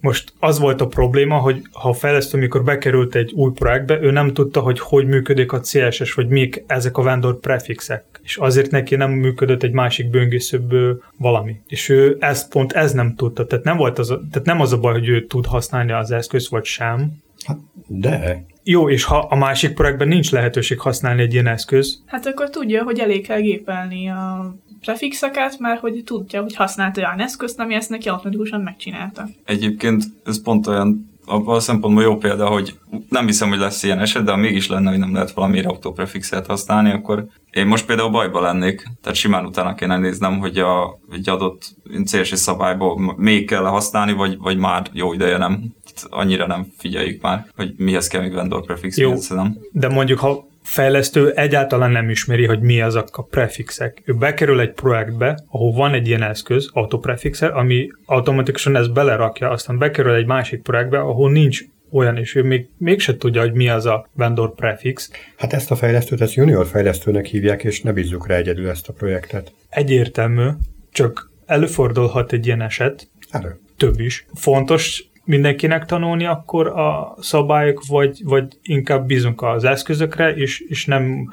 most 0.00 0.32
az 0.38 0.58
volt 0.58 0.80
a 0.80 0.86
probléma, 0.86 1.38
hogy 1.38 1.62
ha 1.72 1.88
a 1.88 1.92
fejlesztő, 1.92 2.38
mikor 2.38 2.64
bekerült 2.64 3.14
egy 3.14 3.32
új 3.32 3.52
projektbe, 3.52 4.00
ő 4.00 4.10
nem 4.10 4.32
tudta, 4.32 4.60
hogy 4.60 4.80
hogy 4.80 5.06
működik 5.06 5.52
a 5.52 5.60
CSS, 5.60 6.12
vagy 6.12 6.28
mik 6.28 6.64
ezek 6.66 6.96
a 6.96 7.02
vendor 7.02 7.40
prefixek. 7.40 8.04
És 8.22 8.36
azért 8.36 8.70
neki 8.70 8.96
nem 8.96 9.10
működött 9.10 9.62
egy 9.62 9.72
másik 9.72 10.10
böngészőből 10.10 11.02
valami. 11.16 11.60
És 11.66 11.88
ő 11.88 12.16
ezt 12.20 12.50
pont 12.50 12.72
ez 12.72 12.92
nem 12.92 13.14
tudta. 13.14 13.46
Tehát 13.46 13.64
nem, 13.64 13.76
volt 13.76 13.98
az 13.98 14.10
a, 14.10 14.20
tehát 14.30 14.46
nem 14.46 14.60
az 14.60 14.72
a 14.72 14.78
baj, 14.78 14.92
hogy 14.92 15.08
ő 15.08 15.26
tud 15.26 15.46
használni 15.46 15.92
az 15.92 16.10
eszközt, 16.10 16.48
vagy 16.48 16.64
sem. 16.64 17.12
Hát 17.44 17.58
de. 17.86 18.44
Jó, 18.70 18.90
és 18.90 19.04
ha 19.04 19.18
a 19.18 19.36
másik 19.36 19.74
projektben 19.74 20.08
nincs 20.08 20.30
lehetőség 20.30 20.80
használni 20.80 21.22
egy 21.22 21.32
ilyen 21.32 21.46
eszköz. 21.46 22.02
Hát 22.06 22.26
akkor 22.26 22.50
tudja, 22.50 22.82
hogy 22.82 22.98
elég 22.98 23.26
kell 23.26 23.40
gépelni 23.40 24.08
a 24.08 24.54
prefixeket, 24.80 25.58
mert 25.58 25.80
hogy 25.80 26.02
tudja, 26.04 26.42
hogy 26.42 26.54
használt 26.54 26.96
olyan 26.96 27.20
eszközt, 27.20 27.60
ami 27.60 27.74
ezt 27.74 27.90
neki 27.90 28.08
automatikusan 28.08 28.60
megcsinálta. 28.60 29.28
Egyébként 29.44 30.04
ez 30.24 30.42
pont 30.42 30.66
olyan 30.66 31.18
abban 31.28 31.56
a 31.56 31.60
szempontból 31.60 32.02
jó 32.02 32.16
példa, 32.16 32.46
hogy 32.46 32.78
nem 33.08 33.26
hiszem, 33.26 33.48
hogy 33.48 33.58
lesz 33.58 33.82
ilyen 33.82 34.00
eset, 34.00 34.24
de 34.24 34.30
ha 34.30 34.36
mégis 34.36 34.68
lenne, 34.68 34.90
hogy 34.90 34.98
nem 34.98 35.14
lehet 35.14 35.32
valamiért 35.32 35.66
autoprefixet 35.66 36.46
használni, 36.46 36.90
akkor 36.90 37.26
én 37.50 37.66
most 37.66 37.86
például 37.86 38.10
bajba 38.10 38.40
lennék, 38.40 38.86
tehát 39.02 39.18
simán 39.18 39.44
utána 39.44 39.74
kéne 39.74 39.96
néznem, 39.96 40.38
hogy 40.38 40.58
a, 40.58 40.98
egy 41.12 41.28
adott 41.28 41.62
CSS 42.04 42.38
szabályból 42.38 43.14
még 43.16 43.46
kell 43.46 43.64
használni, 43.64 44.12
vagy, 44.12 44.38
vagy 44.38 44.56
már 44.56 44.86
jó 44.92 45.12
ideje 45.12 45.36
nem. 45.36 45.74
Annyira 46.10 46.46
nem 46.46 46.72
figyeljük 46.78 47.22
már, 47.22 47.46
hogy 47.56 47.74
mihez 47.76 48.06
kell 48.06 48.20
még 48.20 48.32
vendor 48.32 48.64
prefix. 48.64 48.96
Jó, 48.96 49.14
nem. 49.28 49.58
de 49.72 49.88
mondjuk 49.88 50.18
ha 50.18 50.46
fejlesztő 50.62 51.32
egyáltalán 51.32 51.90
nem 51.90 52.10
ismeri, 52.10 52.46
hogy 52.46 52.60
mi 52.60 52.80
azok 52.80 53.18
a 53.18 53.22
prefixek. 53.22 54.02
Ő 54.04 54.14
bekerül 54.14 54.60
egy 54.60 54.72
projektbe, 54.72 55.38
ahol 55.50 55.72
van 55.72 55.94
egy 55.94 56.06
ilyen 56.06 56.22
eszköz, 56.22 56.70
autoprefixer, 56.72 57.50
ami 57.56 57.88
automatikusan 58.04 58.76
ezt 58.76 58.92
belerakja, 58.92 59.50
aztán 59.50 59.78
bekerül 59.78 60.14
egy 60.14 60.26
másik 60.26 60.62
projektbe, 60.62 60.98
ahol 60.98 61.30
nincs 61.30 61.60
olyan, 61.90 62.16
és 62.16 62.34
ő 62.34 62.42
még, 62.42 62.68
mégse 62.78 63.16
tudja, 63.16 63.40
hogy 63.40 63.52
mi 63.52 63.68
az 63.68 63.86
a 63.86 64.08
vendor 64.14 64.54
prefix. 64.54 65.10
Hát 65.36 65.52
ezt 65.52 65.70
a 65.70 65.76
fejlesztőt, 65.76 66.20
ezt 66.20 66.34
junior 66.34 66.66
fejlesztőnek 66.66 67.26
hívják, 67.26 67.64
és 67.64 67.80
ne 67.82 67.92
bízzuk 67.92 68.26
rá 68.26 68.36
egyedül 68.36 68.68
ezt 68.68 68.88
a 68.88 68.92
projektet. 68.92 69.52
Egyértelmű, 69.68 70.48
csak 70.92 71.30
előfordulhat 71.46 72.32
egy 72.32 72.46
ilyen 72.46 72.62
eset, 72.62 73.08
Elő. 73.30 73.58
több 73.76 74.00
is. 74.00 74.26
Fontos 74.34 75.04
mindenkinek 75.28 75.84
tanulni 75.84 76.26
akkor 76.26 76.66
a 76.66 77.16
szabályok, 77.20 77.82
vagy, 77.86 78.20
vagy 78.24 78.46
inkább 78.62 79.06
bízunk 79.06 79.42
az 79.42 79.64
eszközökre, 79.64 80.34
és, 80.34 80.60
és 80.60 80.86
nem 80.86 81.32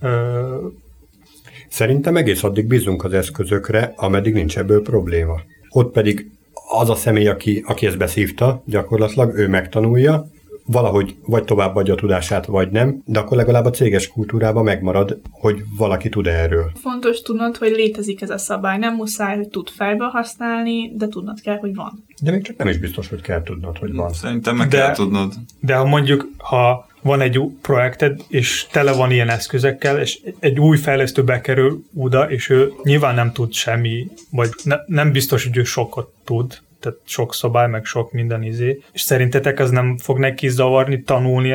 ö, 0.00 0.66
Szerintem 1.68 2.16
egész 2.16 2.42
addig 2.42 2.66
bízunk 2.66 3.04
az 3.04 3.12
eszközökre, 3.12 3.92
ameddig 3.96 4.32
nincs 4.32 4.58
ebből 4.58 4.82
probléma. 4.82 5.40
Ott 5.70 5.92
pedig 5.92 6.30
az 6.78 6.90
a 6.90 6.94
személy, 6.94 7.28
aki, 7.28 7.62
aki 7.66 7.86
ezt 7.86 7.98
beszívta, 7.98 8.62
gyakorlatilag 8.66 9.34
ő 9.36 9.48
megtanulja, 9.48 10.26
valahogy 10.66 11.16
vagy 11.26 11.44
továbbadja 11.44 11.92
a 11.92 11.96
tudását, 11.96 12.46
vagy 12.46 12.70
nem, 12.70 13.02
de 13.04 13.18
akkor 13.18 13.36
legalább 13.36 13.64
a 13.64 13.70
céges 13.70 14.08
kultúrában 14.08 14.64
megmarad, 14.64 15.20
hogy 15.30 15.62
valaki 15.76 16.08
tud 16.08 16.26
erről. 16.26 16.70
Fontos 16.74 17.22
tudnod, 17.22 17.56
hogy 17.56 17.70
létezik 17.70 18.20
ez 18.22 18.30
a 18.30 18.38
szabály. 18.38 18.78
Nem 18.78 18.94
muszáj, 18.94 19.36
hogy 19.36 19.48
tud 19.48 19.68
fejbe 19.68 20.04
használni, 20.04 20.92
de 20.96 21.08
tudnod 21.08 21.40
kell, 21.40 21.56
hogy 21.56 21.74
van. 21.74 22.04
De 22.22 22.30
még 22.30 22.42
csak 22.42 22.56
nem 22.56 22.68
is 22.68 22.78
biztos, 22.78 23.08
hogy 23.08 23.20
kell 23.20 23.42
tudnod, 23.42 23.78
hogy 23.78 23.92
van. 23.94 24.12
Szerintem 24.12 24.56
meg 24.56 24.68
De- 24.68 24.76
kell 24.76 24.94
tudnod. 24.94 25.32
De 25.60 25.74
ha 25.74 25.84
mondjuk, 25.84 26.28
ha 26.38 26.86
van 27.02 27.20
egy 27.20 27.38
új 27.38 27.52
projekted, 27.62 28.20
és 28.28 28.66
tele 28.72 28.92
van 28.92 29.10
ilyen 29.10 29.28
eszközekkel, 29.28 30.00
és 30.00 30.20
egy 30.38 30.60
új 30.60 30.76
fejlesztő 30.76 31.24
bekerül 31.24 31.84
oda, 31.94 32.30
és 32.30 32.50
ő 32.50 32.72
nyilván 32.82 33.14
nem 33.14 33.32
tud 33.32 33.52
semmi, 33.52 34.08
vagy 34.30 34.50
ne, 34.62 34.76
nem 34.86 35.12
biztos, 35.12 35.44
hogy 35.44 35.56
ő 35.56 35.64
sokat 35.64 36.08
tud, 36.24 36.58
tehát 36.84 36.98
sok 37.04 37.34
szabály, 37.34 37.68
meg 37.68 37.84
sok 37.84 38.12
minden 38.12 38.42
izé, 38.42 38.82
és 38.92 39.00
szerintetek 39.00 39.58
az 39.58 39.70
nem 39.70 39.96
fog 39.96 40.18
neki 40.18 40.48
zavarni 40.48 41.02
tanulni 41.02 41.52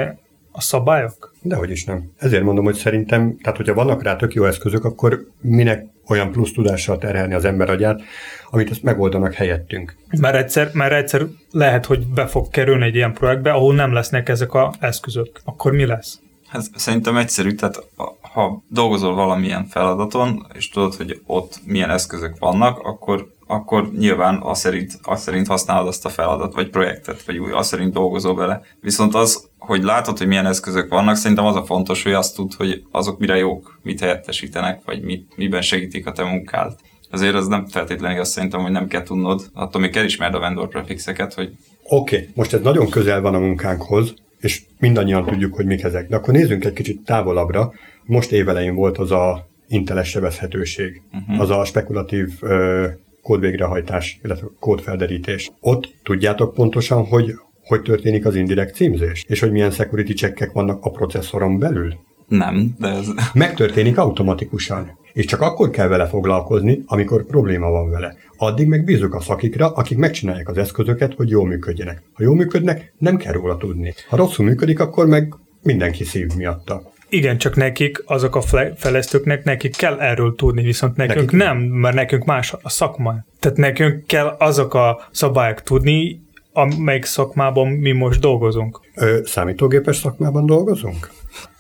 a 0.52 0.62
szabályok? 0.62 1.34
Dehogy 1.42 1.72
is 1.72 1.86
nem. 1.86 2.12
Ezért 2.18 2.44
mondom, 2.44 2.64
hogy 2.64 2.76
szerintem, 2.76 3.38
tehát 3.42 3.58
hogyha 3.58 3.74
vannak 3.74 4.04
rá 4.04 4.16
tök 4.16 4.34
jó 4.34 4.46
eszközök, 4.46 4.86
akkor 4.86 5.26
minek 5.42 5.86
olyan 6.08 6.32
plusz 6.32 6.52
tudással 6.52 6.98
terhelni 6.98 7.34
az 7.34 7.46
ember 7.46 7.70
agyát, 7.70 8.02
amit 8.50 8.72
ezt 8.72 8.84
megoldanak 8.84 9.34
helyettünk. 9.34 9.96
Mert 10.20 10.36
egyszer, 10.36 10.70
mert 10.74 10.94
egyszer 10.94 11.26
lehet, 11.52 11.86
hogy 11.86 12.08
be 12.08 12.28
fog 12.28 12.50
kerülni 12.50 12.86
egy 12.86 12.96
ilyen 12.96 13.14
projektbe, 13.14 13.52
ahol 13.52 13.76
nem 13.76 13.94
lesznek 13.94 14.30
ezek 14.30 14.54
az 14.54 14.76
eszközök. 14.80 15.42
Akkor 15.44 15.72
mi 15.72 15.86
lesz? 15.86 16.20
Hát 16.48 16.62
szerintem 16.76 17.18
egyszerű, 17.18 17.52
tehát 17.52 17.88
ha 18.22 18.64
dolgozol 18.70 19.16
valamilyen 19.16 19.66
feladaton, 19.66 20.46
és 20.54 20.70
tudod, 20.70 20.96
hogy 20.96 21.22
ott 21.26 21.60
milyen 21.66 21.90
eszközök 21.90 22.40
vannak, 22.40 22.80
akkor, 22.80 23.28
akkor 23.52 23.92
nyilván 23.98 24.40
azt 24.42 24.62
szerint, 24.62 25.00
azt 25.04 25.24
szerint 25.24 25.48
használod 25.48 25.88
azt 25.88 26.06
a 26.06 26.10
feladat, 26.10 26.54
vagy 26.54 26.70
projektet, 26.70 27.24
vagy 27.24 27.38
úgy, 27.38 27.52
azt 27.52 27.70
szerint 27.70 27.94
dolgozol 27.94 28.36
bele. 28.36 28.62
Viszont 28.82 29.16
az, 29.16 29.50
hogy 29.58 29.84
látod, 29.84 30.18
hogy 30.18 30.28
milyen 30.28 30.46
eszközök 30.46 30.90
vannak, 30.90 31.16
szerintem 31.16 31.46
az 31.46 31.56
a 31.56 31.66
fontos, 31.66 32.04
hogy 32.04 32.14
azt 32.14 32.36
tud, 32.36 32.54
hogy 32.54 32.84
azok 32.92 33.20
mire 33.20 33.38
jók, 33.38 33.80
mit 33.84 34.00
helyettesítenek, 34.00 34.82
vagy 34.86 35.02
mit, 35.02 35.34
miben 35.36 35.62
segítik 35.62 36.08
a 36.08 36.12
te 36.12 36.24
munkád. 36.24 36.76
Azért 37.12 37.34
az 37.34 37.48
nem 37.48 37.68
feltétlenül 37.68 38.20
azt 38.20 38.32
szerintem, 38.32 38.62
hogy 38.62 38.72
nem 38.72 38.88
kell 38.88 39.04
tudnod, 39.04 39.50
attól 39.54 39.82
még 39.82 39.92
kell 39.92 40.04
ismerd 40.04 40.34
a 40.34 40.40
vendor 40.40 40.68
prefixeket, 40.68 41.34
hogy 41.34 41.52
Oké, 41.84 42.16
okay, 42.16 42.30
most 42.36 42.54
ez 42.54 42.62
nagyon 42.62 42.90
közel 42.90 43.22
van 43.22 43.36
a 43.36 43.40
munkánkhoz, 43.40 44.14
és 44.40 44.62
mindannyian 44.80 45.26
tudjuk, 45.26 45.56
hogy 45.56 45.66
mik 45.66 45.84
ezek. 45.84 46.10
De 46.10 46.16
akkor 46.16 46.34
nézzünk 46.34 46.66
egy 46.66 46.74
kicsit 46.74 47.02
távolabbra. 47.02 47.74
Most 48.06 48.32
évelején 48.32 48.76
volt 48.76 48.98
az 48.98 49.12
a 49.12 49.48
inteles 49.68 50.10
sebezhetőség, 50.10 51.02
uh-huh. 51.14 51.40
az 51.40 51.50
a 51.50 51.66
spekulatív 51.66 52.30
ö, 52.40 52.88
kódvégrehajtás, 53.30 54.20
illetve 54.24 54.48
kódfelderítés. 54.60 55.52
Ott 55.60 55.94
tudjátok 56.04 56.54
pontosan, 56.54 57.06
hogy 57.06 57.34
hogy 57.64 57.82
történik 57.82 58.26
az 58.26 58.36
indirekt 58.36 58.76
címzés, 58.76 59.26
és 59.28 59.40
hogy 59.40 59.52
milyen 59.52 59.72
security 59.72 60.14
checkek 60.14 60.52
vannak 60.52 60.86
a 60.86 60.92
processzoron 60.92 61.60
belül. 61.60 61.94
nem, 62.28 62.76
de 62.80 62.88
ez, 62.88 63.08
Megtörténik 63.34 63.98
automatikusan, 63.98 64.98
és 65.14 65.26
csak 65.26 65.42
akkor 65.42 65.70
kell 65.70 65.88
vele 65.88 66.08
foglalkozni, 66.08 66.84
amikor 66.86 67.26
probléma 67.26 67.70
van 67.70 67.90
vele. 67.90 68.16
Addig 68.38 68.68
meg 68.68 68.84
bízunk 68.84 69.14
a 69.14 69.20
szakikra, 69.20 69.72
akik 69.72 69.98
megcsinálják 69.98 70.50
az 70.50 70.58
eszközöket, 70.58 71.14
hogy 71.14 71.30
jól 71.30 71.48
működjenek. 71.48 72.02
Ha 72.14 72.24
jól 72.24 72.36
működnek, 72.36 72.94
nem 72.98 73.18
kell 73.18 73.34
róla 73.34 73.58
tudni. 73.58 73.94
Ha 74.10 74.16
rosszul 74.16 74.46
működik, 74.46 74.80
akkor 74.80 75.08
meg 75.08 75.36
mindenki 75.64 76.04
szív 76.04 76.28
miatta. 76.36 76.82
Igen, 77.10 77.38
csak 77.38 77.56
nekik, 77.56 78.04
azok 78.06 78.36
a 78.36 78.42
fejlesztőknek, 78.76 79.44
nekik 79.44 79.76
kell 79.76 80.00
erről 80.00 80.36
tudni, 80.36 80.62
viszont 80.62 80.96
nekünk 80.96 81.32
nekik 81.32 81.32
nem, 81.32 81.58
mert 81.58 81.96
nekünk 81.96 82.26
más 82.26 82.54
a 82.62 82.70
szakma. 82.70 83.16
Tehát 83.40 83.58
nekünk 83.58 84.06
kell 84.06 84.36
azok 84.40 84.74
a 84.74 85.08
szabályok 85.12 85.62
tudni, 85.62 86.22
amelyik 86.54 87.06
szakmában 87.06 87.68
mi 87.68 87.92
most 87.92 88.20
dolgozunk. 88.20 88.80
Ö, 88.96 89.20
számítógépes 89.24 89.96
szakmában 89.96 90.46
dolgozunk? 90.46 91.12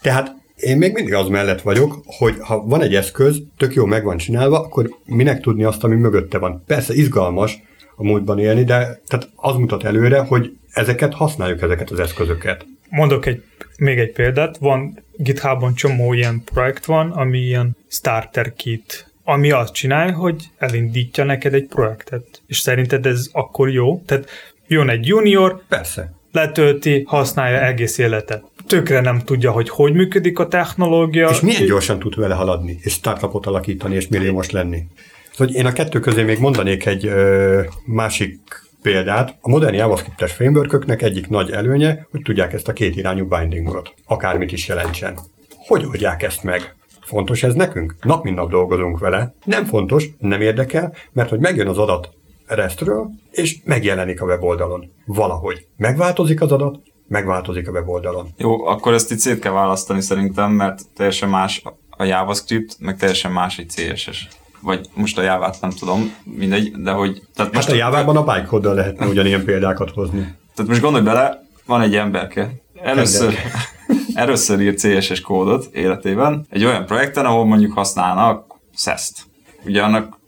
Tehát 0.01 0.35
én 0.55 0.77
még 0.77 0.93
mindig 0.93 1.13
az 1.13 1.27
mellett 1.27 1.61
vagyok, 1.61 2.03
hogy 2.05 2.35
ha 2.39 2.63
van 2.65 2.81
egy 2.81 2.95
eszköz, 2.95 3.41
tök 3.57 3.73
jó 3.73 3.85
meg 3.85 4.03
van 4.03 4.17
csinálva, 4.17 4.59
akkor 4.59 4.89
minek 5.05 5.41
tudni 5.41 5.63
azt, 5.63 5.83
ami 5.83 5.95
mögötte 5.95 6.37
van. 6.37 6.63
Persze 6.67 6.93
izgalmas 6.93 7.61
a 7.95 8.03
múltban 8.03 8.39
élni, 8.39 8.63
de 8.63 9.01
tehát 9.07 9.29
az 9.35 9.55
mutat 9.55 9.83
előre, 9.83 10.19
hogy 10.19 10.57
ezeket 10.73 11.13
használjuk, 11.13 11.61
ezeket 11.61 11.89
az 11.89 11.99
eszközöket. 11.99 12.65
Mondok 12.89 13.25
egy, 13.25 13.43
még 13.79 13.99
egy 13.99 14.11
példát, 14.11 14.57
van 14.57 15.03
GitHubon 15.15 15.73
csomó 15.73 16.13
ilyen 16.13 16.41
projekt 16.53 16.85
van, 16.85 17.11
ami 17.11 17.39
ilyen 17.39 17.77
starter 17.87 18.53
kit, 18.53 19.11
ami 19.23 19.51
azt 19.51 19.73
csinálja, 19.73 20.13
hogy 20.13 20.49
elindítja 20.57 21.23
neked 21.23 21.53
egy 21.53 21.67
projektet. 21.67 22.41
És 22.47 22.59
szerinted 22.59 23.05
ez 23.05 23.29
akkor 23.31 23.69
jó? 23.69 24.01
Tehát 24.05 24.29
jön 24.67 24.89
egy 24.89 25.07
junior, 25.07 25.61
Persze. 25.67 26.13
letölti, 26.31 27.03
használja 27.07 27.65
egész 27.65 27.97
életet. 27.97 28.43
Tökre 28.67 29.01
nem 29.01 29.19
tudja, 29.19 29.51
hogy 29.51 29.69
hogy 29.69 29.93
működik 29.93 30.39
a 30.39 30.47
technológia. 30.47 31.29
És 31.29 31.39
milyen 31.39 31.65
gyorsan 31.65 31.99
tud 31.99 32.15
vele 32.15 32.35
haladni, 32.35 32.79
és 32.81 32.93
startupot 32.93 33.45
alakítani, 33.45 33.95
és 33.95 34.07
milliómos 34.07 34.49
lenni. 34.49 34.83
Szóval 35.31 35.55
én 35.55 35.65
a 35.65 35.71
kettő 35.71 35.99
közé 35.99 36.23
még 36.23 36.39
mondanék 36.39 36.85
egy 36.85 37.05
ö, 37.05 37.61
másik 37.85 38.39
példát. 38.81 39.37
A 39.41 39.49
modern 39.49 39.75
JavaScript-es 39.75 40.31
frameworköknek 40.31 41.01
egyik 41.01 41.29
nagy 41.29 41.51
előnye, 41.51 42.07
hogy 42.11 42.21
tudják 42.21 42.53
ezt 42.53 42.67
a 42.67 42.73
két 42.73 42.95
irányú 42.95 43.27
bindingot, 43.27 43.93
akármit 44.05 44.51
is 44.51 44.67
jelentsen. 44.67 45.19
Hogy 45.67 45.85
oldják 45.85 46.23
ezt 46.23 46.43
meg? 46.43 46.75
Fontos 47.01 47.43
ez 47.43 47.53
nekünk? 47.53 47.95
Nap 48.01 48.23
mint 48.23 48.35
nap 48.35 48.49
dolgozunk 48.49 48.99
vele. 48.99 49.33
Nem 49.45 49.65
fontos, 49.65 50.05
nem 50.17 50.41
érdekel, 50.41 50.93
mert 51.11 51.29
hogy 51.29 51.39
megjön 51.39 51.67
az 51.67 51.77
adat 51.77 52.09
restről, 52.47 53.09
és 53.31 53.57
megjelenik 53.63 54.21
a 54.21 54.25
weboldalon. 54.25 54.91
Valahogy. 55.05 55.65
Megváltozik 55.77 56.41
az 56.41 56.51
adat, 56.51 56.79
megváltozik 57.07 57.67
a 57.67 57.71
weboldalon. 57.71 58.27
Jó, 58.37 58.65
akkor 58.65 58.93
ezt 58.93 59.11
itt 59.11 59.17
szét 59.17 59.39
kell 59.39 59.51
választani 59.51 60.01
szerintem, 60.01 60.51
mert 60.51 60.81
teljesen 60.95 61.29
más 61.29 61.61
a 61.89 62.03
JavaScript, 62.03 62.75
meg 62.79 62.97
teljesen 62.97 63.31
más 63.31 63.57
egy 63.57 63.67
CSS. 63.67 64.27
Vagy 64.61 64.89
most 64.93 65.17
a 65.17 65.21
Java-t 65.21 65.61
nem 65.61 65.69
tudom, 65.69 66.15
mindegy, 66.23 66.71
de 66.71 66.91
hogy... 66.91 67.21
Tehát 67.35 67.53
Most 67.53 67.69
a 67.69 67.75
Jávában 67.75 68.17
a 68.17 68.23
bytecode 68.23 68.73
lehetne 68.73 69.07
ugyanilyen 69.07 69.43
példákat 69.43 69.91
hozni. 69.91 70.35
Tehát 70.55 70.71
most 70.71 70.81
gondolj 70.81 71.03
bele, 71.03 71.43
van 71.65 71.81
egy 71.81 71.95
emberke. 71.95 72.51
Először, 72.81 73.33
először 74.13 74.59
ír 74.59 74.75
CSS 74.75 75.21
kódot 75.21 75.65
életében, 75.73 76.45
egy 76.49 76.65
olyan 76.65 76.85
projekten, 76.85 77.25
ahol 77.25 77.45
mondjuk 77.45 77.73
használnak 77.73 78.55
SES-t. 78.75 79.27
Ugye 79.65 79.81
annak 79.81 80.18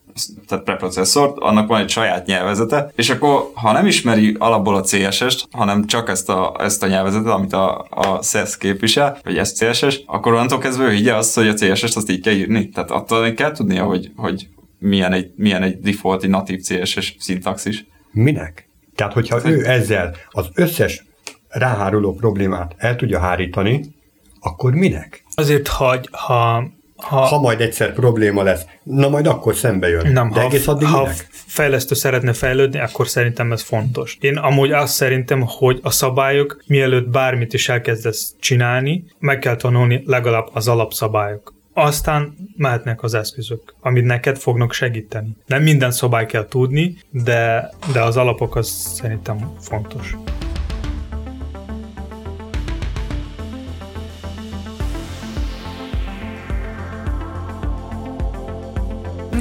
tehát 0.47 0.63
preprocesszort, 0.63 1.37
annak 1.39 1.67
van 1.67 1.81
egy 1.81 1.89
saját 1.89 2.25
nyelvezete, 2.25 2.91
és 2.95 3.09
akkor, 3.09 3.51
ha 3.53 3.71
nem 3.71 3.85
ismeri 3.85 4.35
alapból 4.39 4.75
a 4.75 4.83
CSS-t, 4.83 5.47
hanem 5.51 5.85
csak 5.85 6.09
ezt 6.09 6.29
a, 6.29 6.55
ezt 6.59 6.83
a 6.83 6.87
nyelvezetet, 6.87 7.31
amit 7.31 7.53
a, 7.53 7.87
a 7.89 8.21
SES 8.21 8.57
képvisel, 8.57 9.17
vagy 9.23 9.37
ezt 9.37 9.57
CSS, 9.57 10.01
akkor 10.05 10.33
onnantól 10.33 10.59
kezdve 10.59 10.83
ő 10.83 10.91
higgye 10.91 11.15
azt, 11.15 11.35
hogy 11.35 11.47
a 11.47 11.53
CSS-t 11.53 11.95
azt 11.95 12.09
így 12.09 12.21
kell 12.21 12.33
írni. 12.33 12.69
Tehát 12.69 12.91
attól 12.91 13.31
kell 13.31 13.51
tudnia, 13.51 13.83
hogy, 13.83 14.11
hogy 14.15 14.47
milyen, 14.79 15.13
egy, 15.13 15.31
milyen 15.35 15.63
egy 15.63 15.79
default, 15.79 16.23
egy 16.23 16.29
natív 16.29 16.59
CSS 16.59 17.15
szintaxis. 17.19 17.85
Minek? 18.11 18.69
Tehát, 18.95 19.13
hogyha 19.13 19.49
ő 19.49 19.65
ezzel 19.65 20.15
az 20.29 20.49
összes 20.53 21.05
ráháruló 21.47 22.13
problémát 22.13 22.75
el 22.77 22.95
tudja 22.95 23.19
hárítani, 23.19 23.95
akkor 24.39 24.73
minek? 24.73 25.23
Azért, 25.35 25.67
hogy 25.67 26.07
ha, 26.11 26.63
ha, 27.01 27.19
Ha 27.21 27.39
majd 27.39 27.61
egyszer 27.61 27.93
probléma 27.93 28.43
lesz, 28.43 28.61
na 28.83 29.09
majd 29.09 29.27
akkor 29.27 29.55
szembe 29.55 29.89
jön. 29.89 30.11
nem, 30.11 30.31
De 30.31 30.39
ha, 30.39 30.45
egész 30.45 30.67
addig 30.67 30.87
ha 30.87 31.01
minek? 31.01 31.27
fejlesztő 31.31 31.95
szeretne 31.95 32.33
fejlődni, 32.33 32.79
akkor 32.79 33.07
szerintem 33.07 33.51
ez 33.51 33.61
fontos. 33.61 34.17
Én 34.19 34.37
amúgy 34.37 34.71
azt 34.71 34.93
szerintem, 34.93 35.43
hogy 35.47 35.79
a 35.83 35.91
szabályok, 35.91 36.63
mielőtt 36.67 37.09
bármit 37.09 37.53
is 37.53 37.69
elkezdesz 37.69 38.35
csinálni, 38.39 39.03
meg 39.19 39.39
kell 39.39 39.55
tanulni 39.55 40.03
legalább 40.05 40.49
az 40.53 40.67
alapszabályok. 40.67 41.53
Aztán 41.73 42.35
mehetnek 42.57 43.03
az 43.03 43.13
eszközök, 43.13 43.75
amit 43.79 44.05
neked 44.05 44.37
fognak 44.37 44.73
segíteni. 44.73 45.35
Nem 45.45 45.61
minden 45.63 45.91
szabály 45.91 46.25
kell 46.25 46.47
tudni, 46.47 46.97
de, 47.09 47.69
de 47.93 48.01
az 48.01 48.17
alapok 48.17 48.55
az 48.55 48.67
szerintem 48.95 49.53
fontos. 49.59 50.15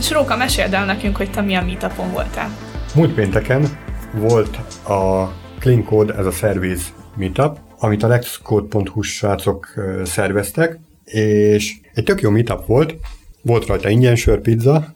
És 0.00 0.10
Róka, 0.10 0.36
meséld 0.36 0.74
el 0.74 0.84
nekünk, 0.84 1.16
hogy 1.16 1.30
te 1.30 1.40
milyen 1.40 1.64
meetupon 1.64 2.12
voltál. 2.12 2.56
Múlt 2.94 3.14
pénteken 3.14 3.68
volt 4.14 4.56
a 4.88 5.32
Clean 5.58 5.84
Code, 5.84 6.14
ez 6.14 6.26
a 6.26 6.30
Service 6.30 6.82
Meetup, 7.16 7.58
amit 7.78 8.02
a 8.02 8.08
lexcode.hu 8.08 9.02
srácok 9.02 9.74
szerveztek, 10.04 10.78
és 11.04 11.74
egy 11.94 12.04
tök 12.04 12.20
jó 12.20 12.30
meetup 12.30 12.66
volt, 12.66 12.94
volt 13.42 13.66
rajta 13.66 13.88
ingyen 13.88 14.16
sörpizza, 14.16 14.94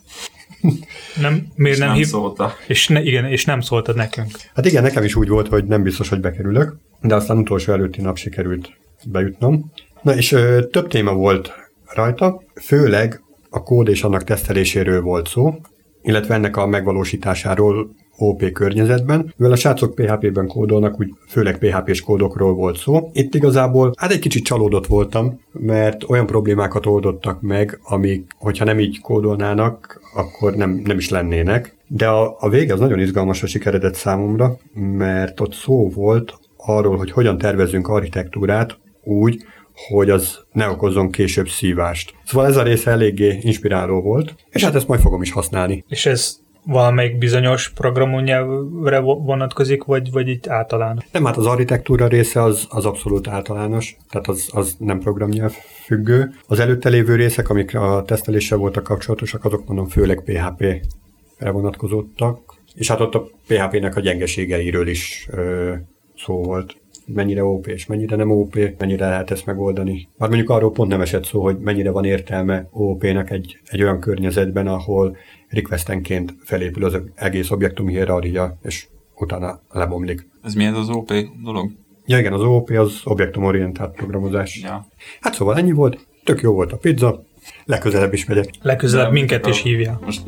Nem, 1.20 1.46
miért 1.54 1.75
És 1.75 1.78
nem, 1.78 1.88
nem 1.88 1.96
hív... 1.96 2.06
szólta. 2.06 2.54
És 2.66 2.88
ne, 2.88 3.02
igen, 3.02 3.25
és 3.25 3.44
nem 3.44 3.61
szóltad 3.61 3.96
nekünk. 3.96 4.30
Hát 4.54 4.66
igen, 4.66 4.82
nekem 4.82 5.04
is 5.04 5.14
úgy 5.14 5.28
volt, 5.28 5.49
hogy 5.49 5.64
nem 5.64 5.82
biztos, 5.82 6.08
hogy 6.08 6.20
bekerülök, 6.20 6.76
de 7.00 7.14
aztán 7.14 7.38
utolsó 7.38 7.73
előtti 7.73 8.00
nap 8.00 8.16
sikerült 8.16 8.68
bejutnom. 9.04 9.73
Na 10.02 10.16
és 10.16 10.32
ö, 10.32 10.66
több 10.66 10.88
téma 10.88 11.12
volt 11.12 11.52
rajta, 11.94 12.42
főleg 12.62 13.23
a 13.54 13.62
kód 13.62 13.88
és 13.88 14.02
annak 14.02 14.25
teszteléséről 14.25 15.02
volt 15.02 15.28
szó, 15.28 15.54
illetve 16.02 16.34
ennek 16.34 16.56
a 16.56 16.66
megvalósításáról 16.66 17.94
OP 18.16 18.52
környezetben, 18.52 19.32
mivel 19.37 19.52
a 19.52 19.56
srácok 19.56 19.94
PHP-ben 19.94 20.46
kódolnak, 20.46 21.00
úgy 21.00 21.14
főleg 21.28 21.58
PHP-s 21.58 22.00
kódokról 22.00 22.54
volt 22.54 22.76
szó. 22.76 23.11
Itt 23.12 23.34
igazából 23.34 23.92
hát 23.96 24.11
egy 24.11 24.18
kicsit 24.18 24.44
csalódott 24.44 24.87
voltam, 24.87 25.40
mert 25.52 26.11
olyan 26.11 26.26
problémákat 26.26 26.87
oldottak 26.87 27.40
meg, 27.40 27.80
amik, 27.82 28.30
hogyha 28.38 28.64
nem 28.64 28.80
így 28.80 29.00
kódolnának, 29.00 30.00
akkor 30.14 30.54
nem, 30.54 30.82
nem 30.84 30.99
is 30.99 31.08
lennének. 31.08 31.76
De 31.87 32.08
a, 32.08 32.37
a 32.38 32.49
vége 32.49 32.73
az 32.73 32.80
nagyon 32.80 33.00
izgalmasra 33.00 33.46
sikeredett 33.46 33.94
számomra, 33.94 34.56
mert 34.75 35.40
ott 35.40 35.52
szó 35.52 35.90
volt 35.90 36.38
arról, 36.56 36.96
hogy 36.96 37.11
hogyan 37.11 37.38
tervezünk 37.38 37.88
architektúrát 37.88 38.78
úgy, 39.02 39.44
hogy 39.74 40.10
az 40.10 40.38
ne 40.52 40.68
okozzon 40.68 41.10
később 41.10 41.48
szívást. 41.48 42.14
Szóval 42.24 42.46
ez 42.46 42.56
a 42.56 42.62
része 42.62 42.90
eléggé 42.90 43.38
inspiráló 43.40 44.00
volt, 44.00 44.34
és 44.50 44.64
hát 44.64 44.74
ezt 44.74 44.88
majd 44.88 45.00
fogom 45.00 45.22
is 45.22 45.32
használni. 45.32 45.84
És 45.88 46.06
ez 46.06 46.42
valamelyik 46.66 47.18
bizonyos 47.18 47.70
programonyelvre 47.70 48.98
vonatkozik, 48.98 49.84
vagy, 49.84 50.10
vagy 50.10 50.28
itt 50.28 50.48
általán? 50.48 51.04
Nem, 51.12 51.24
hát 51.24 51.36
az 51.36 51.46
architektúra 51.46 52.06
része 52.06 52.42
az, 52.42 52.66
az 52.68 52.84
abszolút 52.84 53.28
általános, 53.28 53.96
tehát 54.10 54.28
az, 54.28 54.48
az 54.52 54.76
nem 54.78 54.98
programnyelv 54.98 55.52
függő. 55.84 56.30
Az 56.46 56.58
előtte 56.58 56.88
lévő 56.88 57.14
részek, 57.14 57.48
amik 57.48 57.74
a 57.74 58.02
teszteléssel 58.06 58.58
voltak 58.58 58.82
kapcsolatosak, 58.82 59.44
azok 59.44 59.66
mondom 59.66 59.86
főleg 59.86 60.22
PHP-re 60.24 61.50
vonatkozottak, 61.50 62.38
és 62.74 62.88
hát 62.88 63.00
ott 63.00 63.14
a 63.14 63.28
PHP-nek 63.46 63.96
a 63.96 64.00
gyengeségeiről 64.00 64.88
is 64.88 65.28
ö, 65.30 65.72
szó 66.16 66.42
volt 66.42 66.76
mennyire 67.06 67.44
OP 67.44 67.66
és 67.66 67.87
mennyire 67.87 68.16
nem 68.16 68.30
OP, 68.30 68.58
mennyire 68.78 69.08
lehet 69.08 69.30
ezt 69.30 69.46
megoldani. 69.46 70.08
Már 70.16 70.28
mondjuk 70.28 70.50
arról 70.50 70.73
pont 70.73 70.90
nem 70.90 71.00
esett 71.00 71.25
szó, 71.25 71.42
hogy 71.42 71.58
mennyire 71.58 71.90
van 71.90 72.04
értelme 72.04 72.68
OP-nek 72.70 73.30
egy, 73.30 73.58
egy 73.64 73.82
olyan 73.82 74.00
környezetben, 74.00 74.66
ahol 74.66 75.16
requestenként 75.49 76.34
felépül 76.42 76.84
az 76.84 77.00
egész 77.14 77.50
objektum 77.50 77.88
hierarchia, 77.88 78.58
és 78.62 78.87
utána 79.14 79.61
lebomlik. 79.70 80.28
Ez 80.42 80.54
milyen 80.54 80.75
az 80.75 80.88
OP 80.88 81.12
dolog? 81.42 81.70
Ja 82.06 82.18
igen, 82.18 82.32
az 82.32 82.42
OP 82.42 82.70
az 82.70 83.00
objektumorientált 83.04 83.94
programozás. 83.94 84.61
Ja. 84.62 84.87
Hát 85.20 85.34
szóval 85.34 85.56
ennyi 85.56 85.73
volt, 85.73 86.06
tök 86.25 86.40
jó 86.40 86.52
volt 86.52 86.73
a 86.73 86.76
pizza, 86.76 87.25
legközelebb 87.64 88.12
is 88.12 88.25
megyek. 88.25 88.49
Legközelebb 88.62 89.12
minket 89.12 89.46
is 89.46 89.62
hívja. 89.62 89.99
Most 90.04 90.23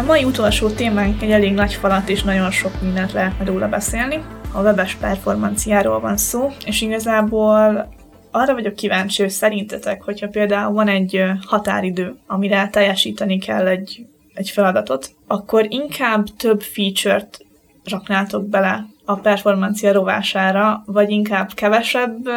A 0.00 0.02
mai 0.02 0.24
utolsó 0.24 0.68
témánk 0.68 1.22
egy 1.22 1.30
elég 1.30 1.52
nagy 1.52 1.74
falat, 1.74 2.08
és 2.08 2.22
nagyon 2.22 2.50
sok 2.50 2.82
mindent 2.82 3.12
lehetne 3.12 3.44
róla 3.44 3.68
beszélni. 3.68 4.22
A 4.52 4.60
webes 4.60 4.94
performanciáról 4.94 6.00
van 6.00 6.16
szó, 6.16 6.50
és 6.64 6.80
igazából 6.80 7.88
arra 8.30 8.54
vagyok 8.54 8.74
kíváncsi, 8.74 9.22
hogy 9.22 9.30
szerintetek, 9.30 10.02
hogyha 10.02 10.28
például 10.28 10.72
van 10.72 10.88
egy 10.88 11.22
határidő, 11.46 12.16
amire 12.26 12.68
teljesíteni 12.68 13.38
kell 13.38 13.66
egy, 13.66 14.06
egy 14.34 14.50
feladatot, 14.50 15.10
akkor 15.26 15.66
inkább 15.68 16.26
több 16.36 16.62
feature-t 16.62 17.46
raknátok 17.84 18.48
bele 18.48 18.86
a 19.04 19.14
performancia 19.14 19.92
rovására, 19.92 20.82
vagy 20.86 21.10
inkább 21.10 21.52
kevesebb 21.54 22.28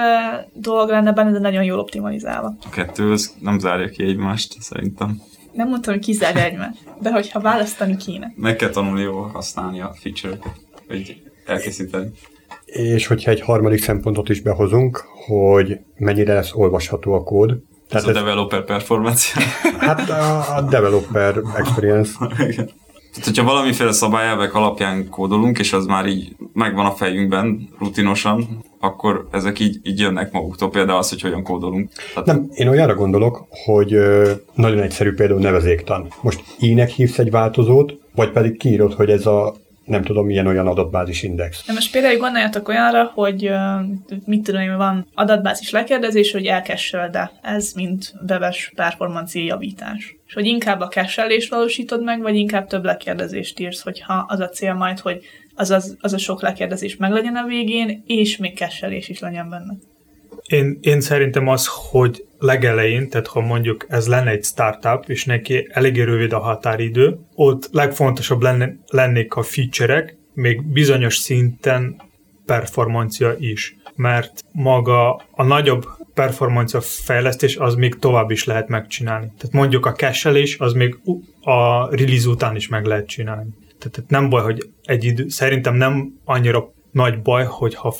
dolog 0.53 0.89
lenne 0.89 1.11
benne, 1.11 1.31
de 1.31 1.39
nagyon 1.39 1.63
jól 1.63 1.79
optimalizálva. 1.79 2.55
a 2.65 2.69
kettő 2.69 3.11
az 3.11 3.35
nem 3.39 3.59
zárja 3.59 3.89
ki 3.89 4.03
egymást, 4.03 4.55
szerintem. 4.59 5.21
Nem 5.53 5.67
mondtam, 5.69 5.93
hogy 5.93 6.03
kizárja 6.03 6.43
egymást, 6.43 6.79
de 7.01 7.11
hogyha 7.11 7.39
választani 7.39 7.97
kéne. 7.97 8.33
Meg 8.35 8.55
kell 8.55 8.69
tanulni 8.69 9.01
jól 9.01 9.27
használni 9.27 9.81
a 9.81 9.95
feature 10.01 10.37
hogy 10.87 11.21
elkészíteni. 11.45 12.11
És 12.65 13.07
hogyha 13.07 13.31
egy 13.31 13.41
harmadik 13.41 13.81
szempontot 13.83 14.29
is 14.29 14.41
behozunk, 14.41 15.03
hogy 15.25 15.79
mennyire 15.97 16.33
lesz 16.33 16.51
olvasható 16.53 17.13
a 17.13 17.23
kód, 17.23 17.51
Ez 17.51 17.57
tehát 17.89 18.05
a 18.05 18.09
ez, 18.09 18.15
developer 18.15 18.63
performance. 18.63 19.41
hát 19.79 20.09
a, 20.09 20.55
a 20.55 20.61
developer 20.61 21.41
experience, 21.57 22.11
Igen. 22.49 22.69
Tehát, 23.13 23.27
hogyha 23.27 23.43
valamiféle 23.43 23.91
szabályelvek 23.91 24.53
alapján 24.53 25.09
kódolunk, 25.09 25.59
és 25.59 25.73
az 25.73 25.85
már 25.85 26.05
így 26.05 26.35
megvan 26.53 26.85
a 26.85 26.91
fejünkben 26.91 27.69
rutinosan, 27.79 28.63
akkor 28.79 29.27
ezek 29.31 29.59
így, 29.59 29.79
így 29.83 29.99
jönnek 29.99 30.31
maguktól. 30.31 30.69
Például 30.69 30.97
az, 30.97 31.09
hogy 31.09 31.21
hogyan 31.21 31.43
kódolunk. 31.43 31.91
Tehát 32.13 32.25
Nem, 32.25 32.49
én 32.53 32.67
olyanra 32.67 32.95
gondolok, 32.95 33.45
hogy 33.65 33.97
nagyon 34.53 34.79
egyszerű 34.79 35.13
például 35.13 35.39
nevezéktan. 35.39 36.07
Most 36.21 36.43
i-nek 36.59 36.89
hívsz 36.89 37.19
egy 37.19 37.31
változót, 37.31 37.93
vagy 38.15 38.29
pedig 38.31 38.57
kiírod, 38.57 38.93
hogy 38.93 39.09
ez 39.09 39.25
a 39.25 39.55
nem 39.85 40.03
tudom 40.03 40.25
milyen 40.25 40.47
olyan 40.47 40.67
adatbázis 40.67 41.23
index. 41.23 41.65
Na 41.65 41.73
most 41.73 41.91
például 41.91 42.17
gondoljatok 42.17 42.67
olyanra, 42.67 43.11
hogy 43.13 43.51
mit 44.25 44.43
tudom 44.43 44.61
én, 44.61 44.77
van 44.77 45.07
adatbázis 45.13 45.69
lekérdezés, 45.69 46.31
hogy 46.31 46.45
elkesseld-e. 46.45 47.31
Ez 47.41 47.73
mint 47.73 48.13
webes 48.29 48.71
performancia 48.75 49.43
javítás. 49.43 50.15
És 50.27 50.33
hogy 50.33 50.45
inkább 50.45 50.79
a 50.79 50.87
kesselést 50.87 51.49
valósítod 51.49 52.03
meg, 52.03 52.21
vagy 52.21 52.35
inkább 52.35 52.67
több 52.67 52.83
lekérdezést 52.83 53.59
írsz, 53.59 53.81
hogyha 53.81 54.25
az 54.27 54.39
a 54.39 54.49
cél 54.49 54.73
majd, 54.73 54.99
hogy 54.99 55.21
az, 55.55 55.71
az, 55.71 55.97
az 56.01 56.13
a 56.13 56.17
sok 56.17 56.41
lekérdezés 56.41 56.95
meglegyen 56.95 57.35
a 57.35 57.45
végén, 57.45 58.03
és 58.05 58.37
még 58.37 58.53
kesselés 58.53 59.09
is 59.09 59.19
legyen 59.19 59.49
benne. 59.49 59.73
Én, 60.45 60.77
én 60.81 61.01
szerintem 61.01 61.47
az, 61.47 61.67
hogy 61.67 62.25
legelején, 62.39 63.09
tehát 63.09 63.27
ha 63.27 63.41
mondjuk 63.41 63.85
ez 63.89 64.07
lenne 64.07 64.29
egy 64.29 64.43
startup, 64.43 65.03
és 65.09 65.25
neki 65.25 65.67
eléggé 65.71 66.01
rövid 66.01 66.33
a 66.33 66.39
határidő, 66.39 67.19
ott 67.35 67.69
legfontosabb 67.71 68.41
lenne, 68.41 68.75
lennék 68.87 69.35
a 69.35 69.41
feature-ek, 69.41 70.17
még 70.33 70.63
bizonyos 70.71 71.15
szinten 71.15 72.01
performancia 72.45 73.35
is. 73.39 73.75
Mert 73.95 74.43
maga 74.51 75.21
a 75.31 75.43
nagyobb 75.43 75.85
performancia 76.13 76.81
fejlesztés 76.81 77.55
az 77.55 77.75
még 77.75 77.99
tovább 77.99 78.31
is 78.31 78.45
lehet 78.45 78.67
megcsinálni. 78.67 79.25
Tehát 79.25 79.51
mondjuk 79.51 79.85
a 79.85 79.91
cache 79.91 80.43
az 80.57 80.73
még 80.73 80.99
a 81.41 81.89
release 81.95 82.29
után 82.29 82.55
is 82.55 82.67
meg 82.67 82.85
lehet 82.85 83.07
csinálni. 83.07 83.49
Tehát 83.79 84.09
nem 84.09 84.29
baj, 84.29 84.43
hogy 84.43 84.69
egy 84.83 85.03
idő, 85.03 85.27
szerintem 85.27 85.75
nem 85.75 86.19
annyira 86.25 86.73
nagy 86.91 87.21
baj, 87.21 87.45
hogyha 87.45 87.91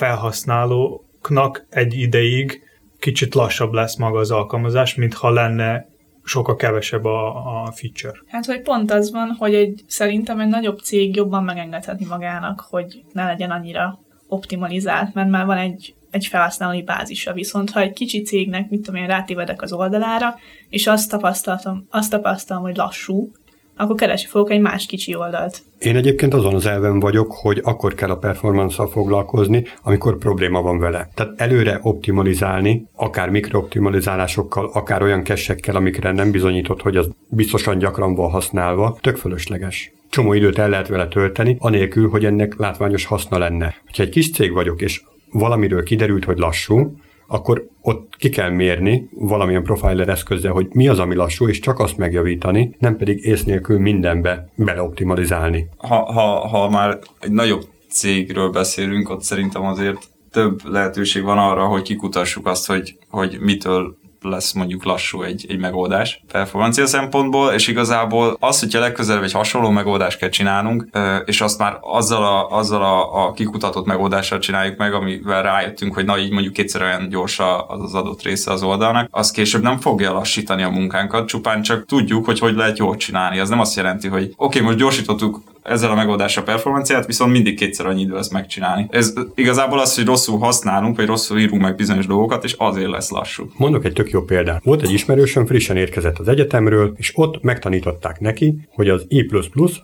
felhasználóknak 1.24 1.66
egy 1.70 1.94
ideig 1.94 2.62
kicsit 3.00 3.36
lassabb 3.36 3.74
lesz 3.74 3.96
maga 3.96 4.20
az 4.20 4.32
alkalmazás, 4.32 4.96
mint 4.96 5.14
ha 5.14 5.30
lenne 5.30 5.86
sokkal 6.24 6.56
kevesebb 6.56 7.06
a, 7.06 7.36
a 7.66 7.72
feature. 7.72 8.20
Hát, 8.28 8.46
hogy 8.46 8.62
pont 8.62 8.92
az 8.92 9.12
van, 9.12 9.36
hogy 9.40 9.56
egy, 9.56 9.84
szerintem 9.88 10.40
egy 10.40 10.48
nagyobb 10.48 10.80
cég 10.80 11.16
jobban 11.16 11.44
megengedheti 11.44 12.06
magának, 12.06 12.60
hogy 12.70 13.04
ne 13.12 13.26
legyen 13.26 13.52
annyira 13.52 14.00
optimalizált, 14.28 15.14
mert 15.14 15.30
már 15.30 15.46
van 15.46 15.58
egy, 15.58 15.96
egy 16.12 16.26
felhasználói 16.26 16.84
bázisa. 16.84 17.34
Viszont 17.34 17.70
ha 17.70 17.80
egy 17.80 17.94
kicsi 17.94 18.22
cégnek, 18.22 18.70
mit 18.70 18.82
tudom 18.82 19.02
én, 19.02 19.08
rátévedek 19.08 19.62
az 19.62 19.74
oldalára, 19.74 20.36
és 20.70 20.88
azt 20.88 21.10
tapasztaltam, 21.10 21.88
azt 21.90 22.10
tapasztalom, 22.10 22.64
hogy 22.64 22.76
lassú, 22.76 23.32
akkor 23.76 23.96
keresni 23.96 24.30
fogok 24.30 24.52
egy 24.52 24.62
más 24.62 24.86
kicsi 24.86 25.16
oldalt. 25.16 25.62
Én 25.80 25.96
egyébként 25.96 26.34
azon 26.34 26.54
az 26.54 26.66
elven 26.66 27.00
vagyok, 27.00 27.32
hogy 27.32 27.62
akkor 27.64 27.94
kell 27.94 28.10
a 28.10 28.18
performance 28.18 28.88
foglalkozni, 28.88 29.66
amikor 29.84 30.18
probléma 30.18 30.62
van 30.62 30.80
vele. 30.80 31.10
Tehát 31.14 31.42
előre 31.42 31.80
optimalizálni, 31.82 32.88
akár 32.96 33.30
mikrooptimalizálásokkal, 33.30 34.70
akár 34.74 35.02
olyan 35.02 35.24
kessekkel, 35.24 35.76
amikre 35.76 36.12
nem 36.12 36.32
bizonyított, 36.32 36.82
hogy 36.82 36.98
az 36.98 37.10
biztosan 37.28 37.78
gyakran 37.78 38.16
van 38.16 38.30
használva, 38.30 38.98
tök 39.02 39.18
fölösleges. 39.18 39.92
Csomó 40.10 40.34
időt 40.34 40.58
el 40.58 40.70
lehet 40.70 40.88
vele 40.88 41.08
tölteni, 41.08 41.56
anélkül, 41.60 42.10
hogy 42.10 42.26
ennek 42.26 42.56
látványos 42.58 43.06
haszna 43.06 43.38
lenne. 43.38 43.76
Ha 43.96 44.04
egy 44.04 44.10
kis 44.10 44.32
cég 44.32 44.54
vagyok, 44.54 44.82
és 44.82 45.02
valamiről 45.32 45.84
kiderült, 45.84 46.26
hogy 46.26 46.38
lassú, 46.38 46.96
akkor 47.34 47.68
ott 47.82 48.16
ki 48.18 48.30
kell 48.30 48.50
mérni 48.50 49.10
valamilyen 49.12 49.64
profiler 49.64 50.10
eszközzel, 50.10 50.52
hogy 50.52 50.68
mi 50.72 50.88
az, 50.88 51.00
ami 51.00 51.16
lassú, 51.16 51.48
és 51.48 51.60
csak 51.60 51.80
azt 51.80 51.98
megjavítani, 51.98 52.76
nem 52.80 52.98
pedig 52.98 53.26
ész 53.26 53.44
nélkül 53.44 53.80
mindenbe 53.80 54.50
beleoptimalizálni. 54.56 55.68
ha, 55.78 56.12
ha, 56.12 56.48
ha 56.48 56.70
már 56.70 57.00
egy 57.20 57.32
nagyobb 57.32 57.64
cégről 57.90 58.50
beszélünk, 58.50 59.10
ott 59.10 59.22
szerintem 59.22 59.64
azért 59.64 60.08
több 60.32 60.60
lehetőség 60.64 61.24
van 61.24 61.38
arra, 61.38 61.66
hogy 61.66 61.82
kikutassuk 61.82 62.48
azt, 62.48 62.68
hogy, 62.68 62.98
hogy 63.10 63.38
mitől 63.40 63.98
lesz 64.24 64.52
mondjuk 64.54 64.84
lassú 64.84 65.22
egy, 65.22 65.46
egy 65.50 65.60
megoldás 65.60 66.22
performancia 66.32 66.86
szempontból, 66.86 67.52
és 67.52 67.68
igazából 67.68 68.38
az, 68.40 68.60
hogyha 68.60 68.80
legközelebb 68.80 69.24
egy 69.24 69.32
hasonló 69.32 69.70
megoldást 69.70 70.18
kell 70.18 70.30
csinálnunk, 70.30 70.88
és 71.26 71.42
azt 71.42 71.60
már 71.60 71.78
azzal 71.82 72.24
a, 72.24 72.58
azzal 72.58 72.84
a, 72.84 73.26
a 73.26 73.32
kikutatott 73.32 73.86
megoldással 73.86 74.40
csináljuk 74.40 74.78
meg, 74.78 74.94
amivel 74.94 75.44
rájöttünk, 75.44 75.94
hogy 75.94 76.06
na 76.06 76.18
így 76.18 76.32
mondjuk 76.32 76.54
kétszer 76.54 76.82
olyan 76.82 77.10
gyors 77.10 77.40
az 77.68 77.82
az 77.82 77.94
adott 77.94 78.22
része 78.22 78.52
az 78.52 78.64
oldalnak, 78.64 79.08
az 79.12 79.32
később 79.32 79.62
nem 79.62 79.80
fogja 79.80 80.14
lassítani 80.14 80.64
a 80.64 80.70
munkánkat, 80.70 81.28
csupán 81.28 81.62
csak 81.62 81.86
tudjuk, 81.86 82.26
hogy 82.26 82.40
hogy 82.40 82.56
lehet 82.56 82.78
jól 82.78 82.96
csinálni. 82.96 83.40
Az 83.40 83.50
nem 83.50 83.60
azt 83.60 83.76
jelenti, 83.76 84.08
hogy 84.08 84.24
oké, 84.24 84.36
okay, 84.36 84.62
most 84.62 84.78
gyorsítottuk 84.78 85.42
ezzel 85.64 85.92
a 85.92 85.96
megoldással 85.96 86.44
performanciát, 86.44 87.06
viszont 87.06 87.32
mindig 87.32 87.58
kétszer 87.58 87.86
annyi 87.86 88.02
idő 88.02 88.14
lesz 88.14 88.32
megcsinálni. 88.32 88.88
Ez 88.90 89.14
igazából 89.36 89.80
az, 89.80 89.96
hogy 89.96 90.06
rosszul 90.06 90.38
használunk, 90.40 90.96
vagy 90.96 91.06
rosszul 91.06 91.40
írunk 91.40 91.62
meg 91.62 91.76
bizonyos 91.76 92.06
dolgokat, 92.06 92.44
és 92.44 92.56
azért 92.58 92.90
lesz 92.90 93.10
lassú. 93.10 93.46
Mondok 93.58 93.86
egy 93.86 93.94
tök 93.94 94.10
jó 94.10 94.22
példát. 94.22 94.64
Volt 94.64 94.82
egy 94.82 94.92
ismerősöm, 94.92 95.46
frissen 95.46 95.78
érkezett 95.78 96.18
az 96.20 96.28
egyetemről, 96.28 96.94
és 96.96 97.12
ott 97.16 97.42
megtanították 97.42 98.20
neki, 98.20 98.68
hogy 98.70 98.90
az 98.90 99.06
I++ 99.08 99.30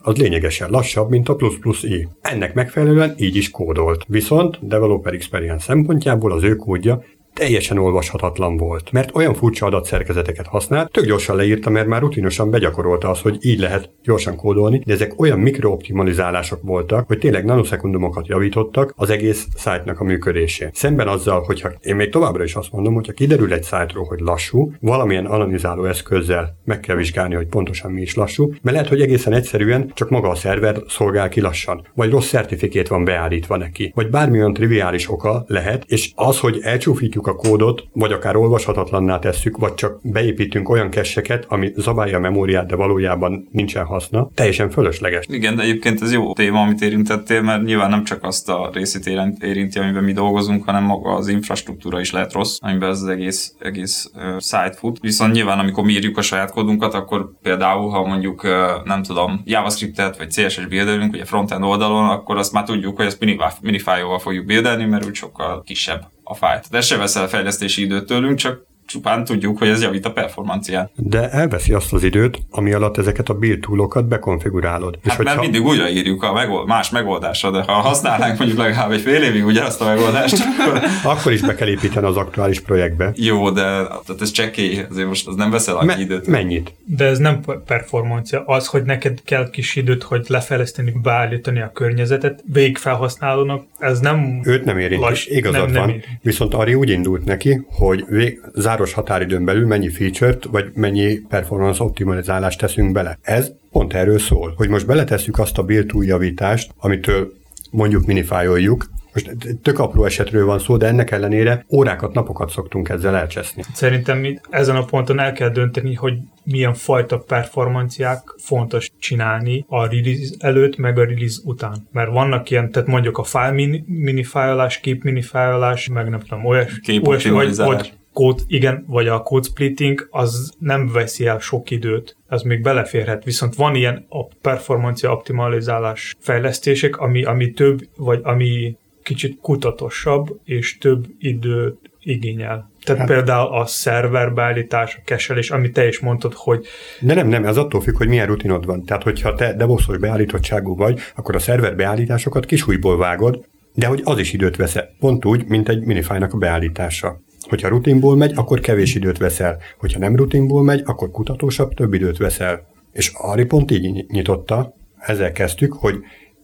az 0.01 0.17
lényegesen 0.17 0.69
lassabb, 0.69 1.09
mint 1.09 1.29
a 1.29 1.35
I. 1.81 2.07
Ennek 2.21 2.53
megfelelően 2.53 3.13
így 3.17 3.35
is 3.35 3.49
kódolt. 3.51 4.03
Viszont 4.07 4.67
developer 4.67 5.13
experience 5.13 5.63
szempontjából 5.65 6.31
az 6.31 6.43
ő 6.43 6.55
kódja 6.55 7.03
teljesen 7.39 7.77
olvashatatlan 7.77 8.57
volt, 8.57 8.91
mert 8.91 9.15
olyan 9.15 9.33
furcsa 9.33 9.65
adatszerkezeteket 9.65 10.47
használt, 10.47 10.91
tök 10.91 11.05
gyorsan 11.05 11.35
leírta, 11.35 11.69
mert 11.69 11.87
már 11.87 12.01
rutinosan 12.01 12.49
begyakorolta 12.49 13.09
az, 13.09 13.21
hogy 13.21 13.37
így 13.41 13.59
lehet 13.59 13.89
gyorsan 14.03 14.35
kódolni, 14.35 14.81
de 14.85 14.93
ezek 14.93 15.19
olyan 15.19 15.39
mikrooptimalizálások 15.39 16.59
voltak, 16.61 17.07
hogy 17.07 17.17
tényleg 17.17 17.45
nanosekundumokat 17.45 18.27
javítottak 18.27 18.93
az 18.95 19.09
egész 19.09 19.47
szájtnak 19.55 19.99
a 19.99 20.03
működésén. 20.03 20.69
Szemben 20.73 21.07
azzal, 21.07 21.41
hogyha 21.41 21.71
én 21.81 21.95
még 21.95 22.09
továbbra 22.09 22.43
is 22.43 22.55
azt 22.55 22.71
mondom, 22.71 22.93
hogyha 22.93 23.13
kiderül 23.13 23.53
egy 23.53 23.63
szájtról, 23.63 24.05
hogy 24.05 24.19
lassú, 24.19 24.71
valamilyen 24.79 25.25
analizáló 25.25 25.85
eszközzel 25.85 26.57
meg 26.65 26.79
kell 26.79 26.95
vizsgálni, 26.95 27.35
hogy 27.35 27.47
pontosan 27.47 27.91
mi 27.91 28.01
is 28.01 28.15
lassú, 28.15 28.47
mert 28.47 28.75
lehet, 28.75 28.87
hogy 28.87 29.01
egészen 29.01 29.33
egyszerűen 29.33 29.91
csak 29.93 30.09
maga 30.09 30.29
a 30.29 30.35
szerver 30.35 30.81
szolgál 30.87 31.29
ki 31.29 31.41
lassan, 31.41 31.87
vagy 31.95 32.09
rossz 32.09 32.29
certifikét 32.29 32.87
van 32.87 33.03
beállítva 33.03 33.57
neki, 33.57 33.91
vagy 33.95 34.09
bármilyen 34.09 34.53
triviális 34.53 35.09
oka 35.09 35.43
lehet, 35.47 35.83
és 35.87 36.11
az, 36.15 36.39
hogy 36.39 36.59
elcsúfítjuk 36.61 37.27
a 37.29 37.35
kódot, 37.35 37.83
vagy 37.93 38.11
akár 38.11 38.35
olvashatatlanná 38.35 39.19
tesszük, 39.19 39.57
vagy 39.57 39.73
csak 39.73 39.99
beépítünk 40.03 40.69
olyan 40.69 40.89
kesseket, 40.89 41.45
ami 41.47 41.71
zabálja 41.75 42.17
a 42.17 42.19
memóriát, 42.19 42.67
de 42.67 42.75
valójában 42.75 43.47
nincsen 43.51 43.85
haszna, 43.85 44.29
teljesen 44.33 44.69
fölösleges. 44.69 45.25
Igen, 45.29 45.55
de 45.55 45.61
egyébként 45.61 46.01
ez 46.01 46.13
jó 46.13 46.33
téma, 46.33 46.61
amit 46.61 46.81
érintettél, 46.81 47.41
mert 47.41 47.63
nyilván 47.63 47.89
nem 47.89 48.03
csak 48.03 48.23
azt 48.23 48.49
a 48.49 48.69
részét 48.73 49.05
érinti, 49.39 49.79
amiben 49.79 50.03
mi 50.03 50.11
dolgozunk, 50.11 50.65
hanem 50.65 50.83
maga 50.83 51.13
az 51.13 51.27
infrastruktúra 51.27 51.99
is 51.99 52.11
lehet 52.11 52.33
rossz, 52.33 52.57
amiben 52.61 52.89
ez 52.89 53.01
az 53.01 53.07
egész, 53.07 53.53
egész 53.59 54.11
uh, 54.15 54.39
site 54.39 54.75
fut. 54.77 54.99
Viszont 54.99 55.33
nyilván, 55.33 55.59
amikor 55.59 55.83
mi 55.83 55.91
írjuk 55.91 56.17
a 56.17 56.21
saját 56.21 56.51
kódunkat, 56.51 56.93
akkor 56.93 57.31
például, 57.41 57.89
ha 57.89 58.05
mondjuk, 58.05 58.43
uh, 58.43 58.51
nem 58.83 59.03
tudom, 59.03 59.41
JavaScript-et 59.45 60.17
vagy 60.17 60.29
CSS 60.29 60.65
bildelünk, 60.65 61.13
ugye 61.13 61.25
frontend 61.25 61.63
oldalon, 61.63 62.09
akkor 62.09 62.37
azt 62.37 62.53
már 62.53 62.63
tudjuk, 62.63 62.95
hogy 62.95 63.05
ezt 63.05 63.59
minifájóval 63.61 64.19
fogjuk 64.19 64.45
bildelni, 64.45 64.85
mert 64.85 65.05
úgy 65.05 65.15
sokkal 65.15 65.61
kisebb 65.65 66.07
a 66.29 66.35
fájt. 66.35 66.69
De 66.69 66.81
se 66.81 66.97
veszel 66.97 67.27
fejlesztési 67.27 67.81
időt 67.81 68.05
tőlünk, 68.05 68.37
csak 68.37 68.65
csupán 68.89 69.23
tudjuk, 69.23 69.57
hogy 69.57 69.67
ez 69.67 69.81
javít 69.81 70.05
a 70.05 70.11
performancián. 70.11 70.89
De 70.95 71.29
elveszi 71.29 71.73
azt 71.73 71.93
az 71.93 72.03
időt, 72.03 72.41
ami 72.49 72.73
alatt 72.73 72.97
ezeket 72.97 73.29
a 73.29 73.33
build 73.33 73.59
toolokat 73.59 74.07
bekonfigurálod. 74.07 74.99
Hát 75.03 75.03
és 75.03 75.17
mert 75.17 75.29
hogyha... 75.29 75.41
mindig 75.41 75.61
újraírjuk 75.61 76.23
a 76.23 76.33
megold, 76.33 76.67
más 76.67 76.89
megoldásra, 76.89 77.51
de 77.51 77.61
ha 77.61 77.73
használnánk 77.73 78.37
mondjuk 78.37 78.59
legalább 78.59 78.91
egy 78.91 79.01
fél 79.01 79.23
évig 79.23 79.45
ugyanazt 79.45 79.81
a 79.81 79.85
megoldást, 79.85 80.37
akkor... 80.59 80.81
akkor 81.11 81.31
is 81.31 81.41
be 81.41 81.55
kell 81.55 81.67
építeni 81.67 82.05
az 82.05 82.17
aktuális 82.17 82.59
projektbe. 82.59 83.11
Jó, 83.15 83.49
de 83.49 83.61
tehát 83.61 84.21
ez 84.21 84.31
csekély, 84.31 84.85
azért 84.89 85.07
most 85.07 85.27
az 85.27 85.35
nem 85.35 85.51
veszel 85.51 85.77
annyi 85.77 85.85
Me- 85.85 85.99
időt. 85.99 86.27
Mennyit? 86.27 86.73
De 86.85 87.05
ez 87.05 87.17
nem 87.17 87.41
performancia. 87.65 88.43
Az, 88.45 88.65
hogy 88.65 88.83
neked 88.83 89.19
kell 89.25 89.49
kis 89.49 89.75
időt, 89.75 90.03
hogy 90.03 90.25
lefejleszteni, 90.27 90.93
beállítani 91.03 91.61
a 91.61 91.71
környezetet, 91.73 92.43
végfelhasználónak, 92.53 93.63
ez 93.79 93.99
nem... 93.99 94.41
Őt 94.43 94.63
nem 94.63 94.77
érinti, 94.77 95.35
igazad 95.35 95.65
nem, 95.65 95.73
van. 95.73 95.79
Nem 95.79 95.89
érinti. 95.89 96.07
Viszont 96.21 96.53
Ari 96.53 96.73
úgy 96.73 96.89
indult 96.89 97.25
neki, 97.25 97.65
hogy 97.67 98.05
vég, 98.07 98.41
zár 98.55 98.78
záros 98.79 98.93
határidőn 98.93 99.45
belül 99.45 99.67
mennyi 99.67 99.89
feature-t, 99.89 100.43
vagy 100.43 100.71
mennyi 100.73 101.19
performance 101.29 101.83
optimalizálást 101.83 102.59
teszünk 102.59 102.91
bele. 102.91 103.17
Ez 103.21 103.51
pont 103.71 103.93
erről 103.93 104.19
szól, 104.19 104.53
hogy 104.57 104.69
most 104.69 104.85
beletesszük 104.85 105.39
azt 105.39 105.57
a 105.57 105.63
build 105.63 105.91
javítást, 105.99 106.71
amitől 106.77 107.33
mondjuk 107.71 108.05
minifájoljuk, 108.05 108.89
most 109.13 109.31
tök 109.61 109.79
apró 109.79 110.05
esetről 110.05 110.45
van 110.45 110.59
szó, 110.59 110.77
de 110.77 110.87
ennek 110.87 111.11
ellenére 111.11 111.65
órákat, 111.71 112.13
napokat 112.13 112.49
szoktunk 112.49 112.89
ezzel 112.89 113.15
elcseszni. 113.15 113.63
Szerintem 113.73 114.39
ezen 114.49 114.75
a 114.75 114.83
ponton 114.83 115.19
el 115.19 115.31
kell 115.31 115.49
dönteni, 115.49 115.93
hogy 115.93 116.13
milyen 116.43 116.73
fajta 116.73 117.17
performanciák 117.17 118.19
fontos 118.37 118.91
csinálni 118.99 119.65
a 119.67 119.87
release 119.87 120.35
előtt, 120.39 120.77
meg 120.77 120.97
a 120.97 121.03
release 121.03 121.39
után. 121.43 121.87
Mert 121.91 122.11
vannak 122.11 122.49
ilyen, 122.49 122.71
tehát 122.71 122.87
mondjuk 122.87 123.17
a 123.17 123.23
file 123.23 123.81
minifájolás, 123.85 124.79
kép 124.79 125.03
minifájolás, 125.03 125.87
meg 125.87 126.09
nem 126.09 126.19
tudom, 126.19 126.45
olyas, 126.45 126.79
olyas 127.03 127.25
vagy, 127.25 127.55
vagy 127.55 127.93
kód, 128.19 128.41
igen, 128.47 128.83
vagy 128.87 129.07
a 129.07 129.21
code 129.21 129.47
splitting, 129.47 130.07
az 130.11 130.53
nem 130.59 130.87
veszi 130.87 131.25
el 131.25 131.39
sok 131.39 131.69
időt, 131.69 132.15
az 132.27 132.41
még 132.41 132.61
beleférhet, 132.61 133.23
viszont 133.23 133.55
van 133.55 133.75
ilyen 133.75 134.05
a 134.09 134.25
performancia 134.41 135.11
optimalizálás 135.11 136.15
fejlesztések, 136.19 136.97
ami, 136.97 137.23
ami 137.23 137.51
több, 137.51 137.79
vagy 137.97 138.19
ami 138.23 138.77
kicsit 139.03 139.37
kutatosabb, 139.41 140.39
és 140.43 140.77
több 140.77 141.05
időt 141.19 141.77
igényel. 141.99 142.71
Tehát 142.83 143.01
hát. 143.01 143.09
például 143.09 143.53
a 143.53 143.65
szerverbeállítás, 143.65 144.95
a 144.95 145.01
keselés, 145.05 145.49
amit 145.49 145.73
te 145.73 145.87
is 145.87 145.99
mondtad, 145.99 146.33
hogy... 146.35 146.65
De 146.99 147.13
nem, 147.13 147.27
nem, 147.27 147.45
ez 147.45 147.57
attól 147.57 147.81
függ, 147.81 147.97
hogy 147.97 148.07
milyen 148.07 148.27
rutinod 148.27 148.65
van. 148.65 148.83
Tehát, 148.83 149.03
hogyha 149.03 149.33
te 149.33 149.53
devoszos 149.53 149.97
beállítottságú 149.97 150.75
vagy, 150.75 150.99
akkor 151.15 151.35
a 151.35 151.39
szerver 151.39 151.75
beállításokat 151.75 152.45
kisújból 152.45 152.97
vágod, 152.97 153.45
de 153.73 153.87
hogy 153.87 154.01
az 154.03 154.19
is 154.19 154.33
időt 154.33 154.55
vesz 154.55 154.75
Pont 154.99 155.25
úgy, 155.25 155.45
mint 155.47 155.69
egy 155.69 155.83
minifájnak 155.85 156.33
a 156.33 156.37
beállítása. 156.37 157.19
Hogyha 157.49 157.67
rutinból 157.67 158.15
megy, 158.15 158.31
akkor 158.35 158.59
kevés 158.59 158.95
időt 158.95 159.17
veszel. 159.17 159.57
Hogyha 159.77 159.99
nem 159.99 160.15
rutinból 160.15 160.63
megy, 160.63 160.81
akkor 160.85 161.11
kutatósabb, 161.11 161.73
több 161.73 161.93
időt 161.93 162.17
veszel. 162.17 162.67
És 162.91 163.11
Ari 163.13 163.45
pont 163.45 163.71
így 163.71 164.05
nyitotta, 164.07 164.73
ezzel 164.99 165.31
kezdtük, 165.31 165.73
hogy 165.73 165.95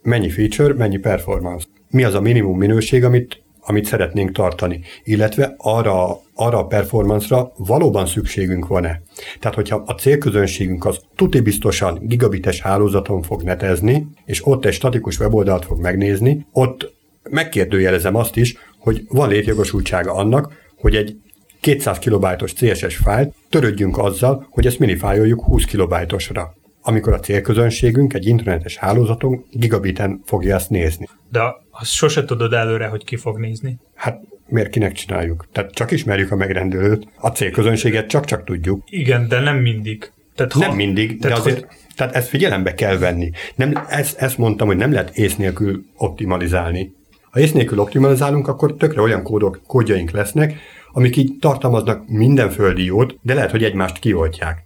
mennyi 0.02 0.30
feature, 0.30 0.74
mennyi 0.74 0.98
performance. 0.98 1.68
Mi 1.90 2.04
az 2.04 2.14
a 2.14 2.22
minimum 2.22 2.58
minőség, 2.58 3.04
amit, 3.04 3.44
amit 3.62 3.86
szeretnénk 3.86 4.32
tartani, 4.32 4.82
illetve 5.04 5.56
arra, 5.58 6.20
arra 6.34 6.58
a 6.58 6.66
performance-ra 6.66 7.52
valóban 7.58 8.06
szükségünk 8.06 8.68
van-e. 8.68 9.02
Tehát, 9.40 9.56
hogyha 9.56 9.84
a 9.86 9.94
célközönségünk 9.94 10.86
az 10.86 11.00
tuti 11.16 11.40
biztosan 11.40 12.00
gigabites 12.02 12.62
hálózaton 12.62 13.22
fog 13.22 13.42
netezni, 13.42 14.08
és 14.26 14.48
ott 14.48 14.66
egy 14.66 14.74
statikus 14.74 15.20
weboldalt 15.20 15.66
fog 15.66 15.80
megnézni, 15.80 16.46
ott 16.52 16.94
megkérdőjelezem 17.30 18.16
azt 18.16 18.36
is, 18.36 18.56
hogy 18.80 19.06
van 19.10 19.30
létjogosultsága 19.30 20.14
annak, 20.14 20.54
hogy 20.86 20.96
egy 20.96 21.18
200 21.60 22.00
kilobájtos 22.00 22.54
CSS 22.54 22.96
fájlt 22.96 23.34
törődjünk 23.50 23.98
azzal, 23.98 24.48
hogy 24.50 24.66
ezt 24.66 24.80
minifájoljuk 24.80 25.44
20 25.44 25.66
kilobájtosra 25.66 26.56
amikor 26.88 27.14
a 27.14 27.20
célközönségünk 27.20 28.14
egy 28.14 28.26
internetes 28.26 28.78
hálózaton 28.78 29.46
gigabiten 29.52 30.22
fogja 30.26 30.56
ezt 30.56 30.70
nézni. 30.70 31.08
De 31.32 31.40
azt 31.72 31.92
sose 31.92 32.26
tudod 32.26 32.54
előre, 32.54 32.88
hogy 32.88 33.04
ki 33.04 33.16
fog 33.16 33.40
nézni. 33.40 33.78
Hát 33.96 34.20
miért 34.48 34.70
kinek 34.70 34.92
csináljuk? 34.92 35.48
Tehát 35.52 35.72
csak 35.72 35.92
ismerjük 35.92 36.32
a 36.32 36.36
megrendelőt, 36.36 37.08
a 37.18 37.28
célközönséget 37.28 38.08
csak-csak 38.08 38.44
tudjuk. 38.44 38.84
Igen, 38.86 39.28
de 39.28 39.40
nem 39.40 39.58
mindig. 39.58 40.12
Tehát 40.36 40.52
ha, 40.52 40.60
nem 40.60 40.76
mindig, 40.76 41.20
tehát 41.20 41.38
de 41.38 41.44
azért, 41.44 41.66
hogy... 41.66 41.78
tehát 41.96 42.16
ezt 42.16 42.28
figyelembe 42.28 42.74
kell 42.74 42.98
venni. 42.98 43.32
Nem, 43.56 43.86
ezt, 43.90 44.18
ezt 44.18 44.38
mondtam, 44.38 44.68
hogy 44.68 44.78
nem 44.78 44.92
lehet 44.92 45.18
ész 45.18 45.36
nélkül 45.36 45.86
optimalizálni. 45.98 46.94
Ha 47.36 47.42
ész 47.42 47.52
nélkül 47.52 47.80
optimalizálunk, 47.80 48.48
akkor 48.48 48.76
tökre 48.76 49.02
olyan 49.02 49.24
kódok, 49.24 49.62
kódjaink 49.68 50.12
lesznek, 50.12 50.56
amik 50.96 51.18
így 51.18 51.38
tartalmaznak 51.40 52.08
minden 52.08 52.50
földi 52.50 52.84
jót, 52.84 53.18
de 53.22 53.34
lehet, 53.34 53.52
hogy 53.52 53.64
egymást 53.64 54.00
kioltják. 54.00 54.64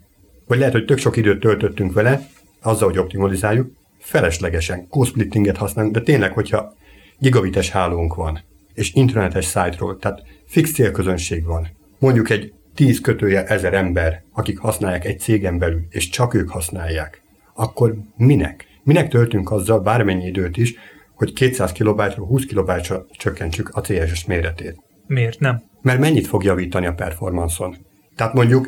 Vagy 0.48 0.58
lehet, 0.58 0.74
hogy 0.74 0.86
tök 0.86 0.98
sok 0.98 1.18
időt 1.18 1.40
töltöttünk 1.40 1.94
vele, 1.94 2.28
azzal, 2.62 2.90
hogy 2.90 2.98
optimalizáljuk, 2.98 3.72
feleslegesen, 4.00 4.88
co-splittinget 4.90 5.58
használunk, 5.58 5.94
de 5.94 6.02
tényleg, 6.02 6.34
hogyha 6.34 6.74
gigabites 7.18 7.70
hálónk 7.70 8.16
van, 8.16 8.40
és 8.74 8.94
internetes 8.94 9.46
szájtról, 9.46 9.98
tehát 9.98 10.24
fix 10.46 10.72
célközönség 10.72 11.46
van, 11.46 11.68
mondjuk 12.00 12.30
egy 12.30 12.54
10 12.76 13.02
kötője 13.02 13.46
ezer 13.46 13.74
ember, 13.74 14.24
akik 14.34 14.60
használják 14.60 15.06
egy 15.06 15.20
cégen 15.20 15.58
belül, 15.58 15.82
és 15.90 16.10
csak 16.10 16.34
ők 16.34 16.50
használják, 16.50 17.22
akkor 17.54 17.96
minek? 18.18 18.68
Minek 18.84 19.10
töltünk 19.10 19.52
azzal 19.52 19.80
bármennyi 19.80 20.26
időt 20.26 20.58
is, 20.58 20.74
hogy 21.16 21.34
200 21.34 21.72
kilobájtról 21.72 22.28
20 22.28 22.46
kilobájtra 22.46 23.06
csökkentsük 23.12 23.70
a 23.70 23.82
CSS 23.82 24.26
méretét? 24.26 24.88
Miért 25.10 25.40
nem? 25.40 25.64
Mert 25.82 26.00
mennyit 26.00 26.28
fog 26.28 26.44
javítani 26.44 26.86
a 26.86 26.94
performanszon? 26.94 27.76
Tehát 28.16 28.34
mondjuk 28.34 28.68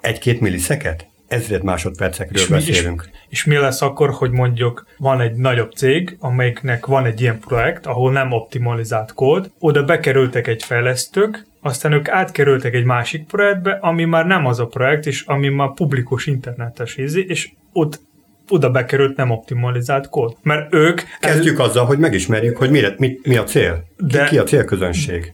egy-két 0.00 0.40
milliszeket? 0.40 1.06
Ezred 1.26 1.62
másodpercekről 1.62 2.42
és 2.42 2.48
beszélünk. 2.48 3.02
Mi, 3.04 3.10
és, 3.12 3.18
és 3.28 3.44
mi 3.44 3.56
lesz 3.56 3.82
akkor, 3.82 4.10
hogy 4.10 4.30
mondjuk 4.30 4.86
van 4.98 5.20
egy 5.20 5.34
nagyobb 5.34 5.72
cég, 5.72 6.16
amelyiknek 6.20 6.86
van 6.86 7.04
egy 7.04 7.20
ilyen 7.20 7.38
projekt, 7.38 7.86
ahol 7.86 8.12
nem 8.12 8.32
optimalizált 8.32 9.12
kód, 9.12 9.50
oda 9.58 9.84
bekerültek 9.84 10.46
egy 10.46 10.62
fejlesztők, 10.62 11.46
aztán 11.60 11.92
ők 11.92 12.08
átkerültek 12.08 12.74
egy 12.74 12.84
másik 12.84 13.26
projektbe, 13.26 13.78
ami 13.80 14.04
már 14.04 14.26
nem 14.26 14.46
az 14.46 14.58
a 14.58 14.66
projekt, 14.66 15.06
és 15.06 15.22
ami 15.26 15.48
már 15.48 15.74
publikus 15.74 16.26
internetes 16.26 16.96
ízi, 16.96 17.24
és 17.28 17.50
ott 17.72 18.00
oda 18.48 18.70
bekerült 18.70 19.16
nem 19.16 19.30
optimalizált 19.30 20.08
kód. 20.08 20.36
Mert 20.42 20.74
ők... 20.74 21.00
Kezdjük 21.20 21.58
azzal, 21.58 21.84
hogy 21.84 21.98
megismerjük, 21.98 22.56
hogy 22.56 22.70
mire, 22.70 22.94
mi, 22.98 23.18
mi 23.22 23.36
a 23.36 23.44
cél. 23.44 23.84
De... 23.96 24.24
Ki, 24.24 24.28
ki 24.28 24.38
a 24.38 24.44
célközönség. 24.44 25.32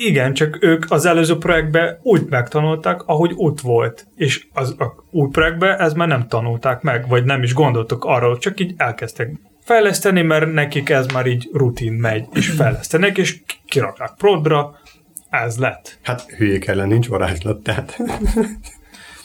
Igen, 0.00 0.34
csak 0.34 0.58
ők 0.60 0.84
az 0.88 1.06
előző 1.06 1.36
projektben 1.36 1.98
úgy 2.02 2.22
megtanulták, 2.28 3.02
ahogy 3.06 3.32
ott 3.34 3.60
volt. 3.60 4.06
És 4.16 4.46
az 4.52 4.74
a 4.78 5.04
új 5.10 5.28
projektben 5.30 5.80
ez 5.80 5.92
már 5.92 6.08
nem 6.08 6.28
tanulták 6.28 6.82
meg, 6.82 7.08
vagy 7.08 7.24
nem 7.24 7.42
is 7.42 7.54
gondoltak 7.54 8.04
arról, 8.04 8.38
csak 8.38 8.60
így 8.60 8.74
elkezdtek 8.76 9.30
fejleszteni, 9.64 10.22
mert 10.22 10.52
nekik 10.52 10.88
ez 10.88 11.06
már 11.06 11.26
így 11.26 11.48
rutin 11.52 11.92
megy, 11.92 12.24
és 12.32 12.48
fejlesztenek, 12.58 13.18
és 13.18 13.40
kirakják 13.66 14.10
prodra, 14.16 14.78
ez 15.30 15.58
lett. 15.58 15.98
Hát 16.02 16.22
hülyék 16.22 16.66
ellen 16.66 16.88
nincs 16.88 17.08
varázslat, 17.08 17.62
tehát... 17.62 17.96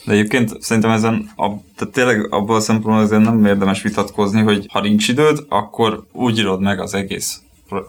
De 0.06 0.12
egyébként 0.12 0.62
szerintem 0.62 0.92
ezen, 0.92 1.30
a, 1.36 1.48
tehát 1.76 1.94
tényleg 1.94 2.34
abból 2.34 2.56
a 2.56 2.60
szempontból 2.60 3.04
ezen 3.04 3.22
nem 3.22 3.46
érdemes 3.46 3.82
vitatkozni, 3.82 4.42
hogy 4.42 4.66
ha 4.72 4.82
nincs 4.82 5.08
időd, 5.08 5.46
akkor 5.50 6.04
úgy 6.12 6.38
írod 6.38 6.62
meg 6.62 6.80
az 6.80 6.94
egész 6.94 7.42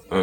ö, 0.09 0.20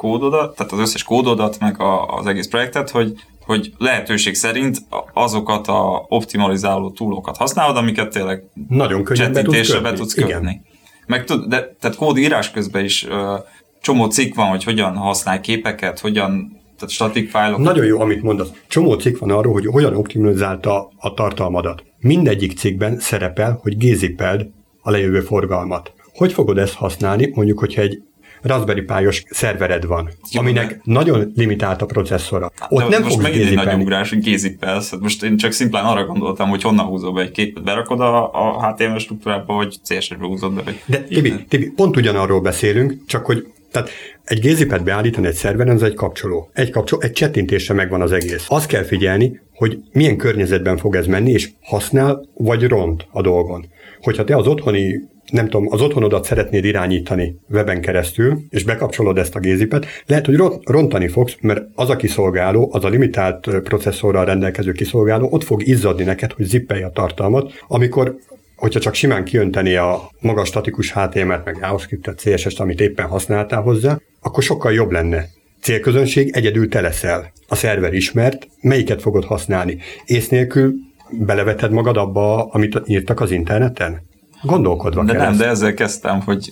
kódodat, 0.00 0.56
tehát 0.56 0.72
az 0.72 0.78
összes 0.78 1.02
kódodat, 1.02 1.58
meg 1.58 1.80
a, 1.80 2.06
az 2.06 2.26
egész 2.26 2.48
projektet, 2.48 2.90
hogy, 2.90 3.12
hogy 3.44 3.72
lehetőség 3.78 4.34
szerint 4.34 4.78
azokat 5.12 5.66
a 5.68 6.04
optimalizáló 6.08 6.90
túlokat 6.90 7.36
használod, 7.36 7.76
amiket 7.76 8.10
tényleg 8.10 8.42
nagyon 8.68 9.04
könnyen 9.04 9.32
be 9.32 9.42
tudsz, 9.42 9.80
be 9.80 9.92
tudsz 9.92 10.14
kötni. 10.14 10.30
Igen. 10.30 10.64
Meg 11.06 11.24
tud, 11.24 11.48
de, 11.48 11.76
tehát 11.80 11.96
kódírás 11.96 12.50
közben 12.50 12.84
is 12.84 13.06
ö, 13.06 13.34
csomó 13.80 14.06
cikk 14.06 14.34
van, 14.34 14.48
hogy 14.48 14.64
hogyan 14.64 14.96
használj 14.96 15.40
képeket, 15.40 16.00
hogyan 16.00 16.58
tehát 16.76 16.94
static 16.94 17.30
fájlok. 17.30 17.58
Nagyon 17.58 17.84
jó, 17.84 18.00
amit 18.00 18.22
mondasz. 18.22 18.50
Csomó 18.68 18.94
cikk 18.94 19.18
van 19.18 19.30
arról, 19.30 19.52
hogy 19.52 19.66
hogyan 19.66 19.96
optimalizálta 19.96 20.90
a 20.96 21.14
tartalmadat. 21.14 21.82
Mindegyik 21.98 22.58
cikkben 22.58 22.98
szerepel, 22.98 23.58
hogy 23.62 23.76
gézipeld 23.76 24.46
a 24.82 24.90
lejövő 24.90 25.20
forgalmat. 25.20 25.92
Hogy 26.14 26.32
fogod 26.32 26.58
ezt 26.58 26.74
használni, 26.74 27.30
mondjuk, 27.34 27.58
hogyha 27.58 27.82
egy 27.82 28.02
Raspberry 28.42 28.80
Pi-os 28.80 29.22
szervered 29.30 29.86
van, 29.86 30.10
Jó, 30.30 30.40
aminek 30.40 30.68
de... 30.68 30.80
nagyon 30.84 31.32
limitált 31.36 31.82
a 31.82 31.86
processzora. 31.86 32.52
Ott 32.68 32.82
de 32.82 32.88
nem 32.88 33.02
most 33.02 33.22
megint 33.22 33.48
egy 33.48 33.54
nagy 33.54 33.80
ugrás, 33.80 34.08
hogy 34.08 34.20
gézipelsz. 34.20 34.90
Hát 34.90 35.00
most 35.00 35.22
én 35.22 35.36
csak 35.36 35.52
szimplán 35.52 35.84
arra 35.84 36.04
gondoltam, 36.04 36.48
hogy 36.48 36.62
honnan 36.62 36.86
húzol 36.86 37.12
be 37.12 37.20
egy 37.20 37.30
képet, 37.30 37.62
berakod 37.62 38.00
a, 38.00 38.32
a 38.32 38.72
HTML 38.72 38.98
struktúrába, 38.98 39.54
vagy 39.54 39.76
CSS-be 39.84 40.26
húzod 40.26 40.54
be. 40.54 40.62
Vagy... 40.62 40.82
De 40.86 41.02
Tibi, 41.02 41.44
Tibi, 41.48 41.70
pont 41.70 41.96
ugyanarról 41.96 42.40
beszélünk, 42.40 42.94
csak 43.06 43.26
hogy 43.26 43.46
tehát 43.70 43.90
egy 44.24 44.40
gézipet 44.40 44.84
beállítani 44.84 45.26
egy 45.26 45.34
szerveren, 45.34 45.74
az 45.74 45.82
egy 45.82 45.94
kapcsoló. 45.94 46.50
Egy 46.52 46.70
kapcsoló, 46.70 47.02
egy 47.02 47.12
csettintésre 47.12 47.74
megvan 47.74 48.00
az 48.00 48.12
egész. 48.12 48.46
Azt 48.48 48.66
kell 48.66 48.82
figyelni, 48.82 49.40
hogy 49.54 49.78
milyen 49.92 50.16
környezetben 50.16 50.76
fog 50.76 50.96
ez 50.96 51.06
menni, 51.06 51.30
és 51.30 51.50
használ 51.62 52.28
vagy 52.34 52.68
ront 52.68 53.06
a 53.10 53.20
dolgon. 53.20 53.66
Hogyha 54.00 54.24
te 54.24 54.36
az 54.36 54.46
otthoni 54.46 55.08
nem 55.30 55.48
tudom, 55.48 55.66
az 55.70 55.80
otthonodat 55.80 56.24
szeretnéd 56.24 56.64
irányítani 56.64 57.36
weben 57.50 57.80
keresztül, 57.80 58.38
és 58.48 58.64
bekapcsolod 58.64 59.18
ezt 59.18 59.34
a 59.34 59.38
gézipet, 59.38 59.86
lehet, 60.06 60.26
hogy 60.26 60.42
rontani 60.64 61.08
fogsz, 61.08 61.36
mert 61.40 61.64
az 61.74 61.90
a 61.90 61.96
kiszolgáló, 61.96 62.70
az 62.72 62.84
a 62.84 62.88
limitált 62.88 63.48
processzorral 63.62 64.24
rendelkező 64.24 64.72
kiszolgáló 64.72 65.28
ott 65.30 65.44
fog 65.44 65.66
izzadni 65.66 66.04
neked, 66.04 66.32
hogy 66.32 66.44
zippelje 66.44 66.86
a 66.86 66.90
tartalmat, 66.90 67.52
amikor 67.68 68.16
hogyha 68.56 68.80
csak 68.80 68.94
simán 68.94 69.24
kiönteni 69.24 69.74
a 69.74 70.10
magas 70.20 70.48
statikus 70.48 70.92
HTML-t, 70.92 71.44
meg 71.44 71.58
JavaScript-et, 71.60 72.20
CSS-t, 72.20 72.60
amit 72.60 72.80
éppen 72.80 73.06
használtál 73.06 73.62
hozzá, 73.62 73.98
akkor 74.20 74.42
sokkal 74.42 74.72
jobb 74.72 74.90
lenne. 74.90 75.28
Célközönség 75.60 76.30
egyedül 76.32 76.68
te 76.68 76.80
leszel. 76.80 77.32
A 77.48 77.54
szerver 77.54 77.94
ismert, 77.94 78.48
melyiket 78.60 79.02
fogod 79.02 79.24
használni. 79.24 79.78
Ész 80.04 80.28
nélkül 80.28 80.74
beleveted 81.12 81.70
magad 81.70 81.96
abba, 81.96 82.44
amit 82.44 82.82
írtak 82.86 83.20
az 83.20 83.30
interneten? 83.30 84.08
Gondolkodva 84.42 85.04
De 85.04 85.12
kell 85.12 85.20
nem, 85.20 85.30
ezt. 85.30 85.38
de 85.38 85.46
ezzel 85.46 85.74
kezdtem, 85.74 86.20
hogy 86.20 86.50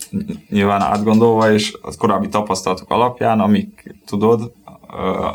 nyilván 0.49 0.81
átgondolva, 0.81 1.53
és 1.53 1.79
az 1.83 1.97
korábbi 1.97 2.29
tapasztalatok 2.29 2.91
alapján, 2.91 3.41
amik 3.41 3.95
tudod, 4.07 4.53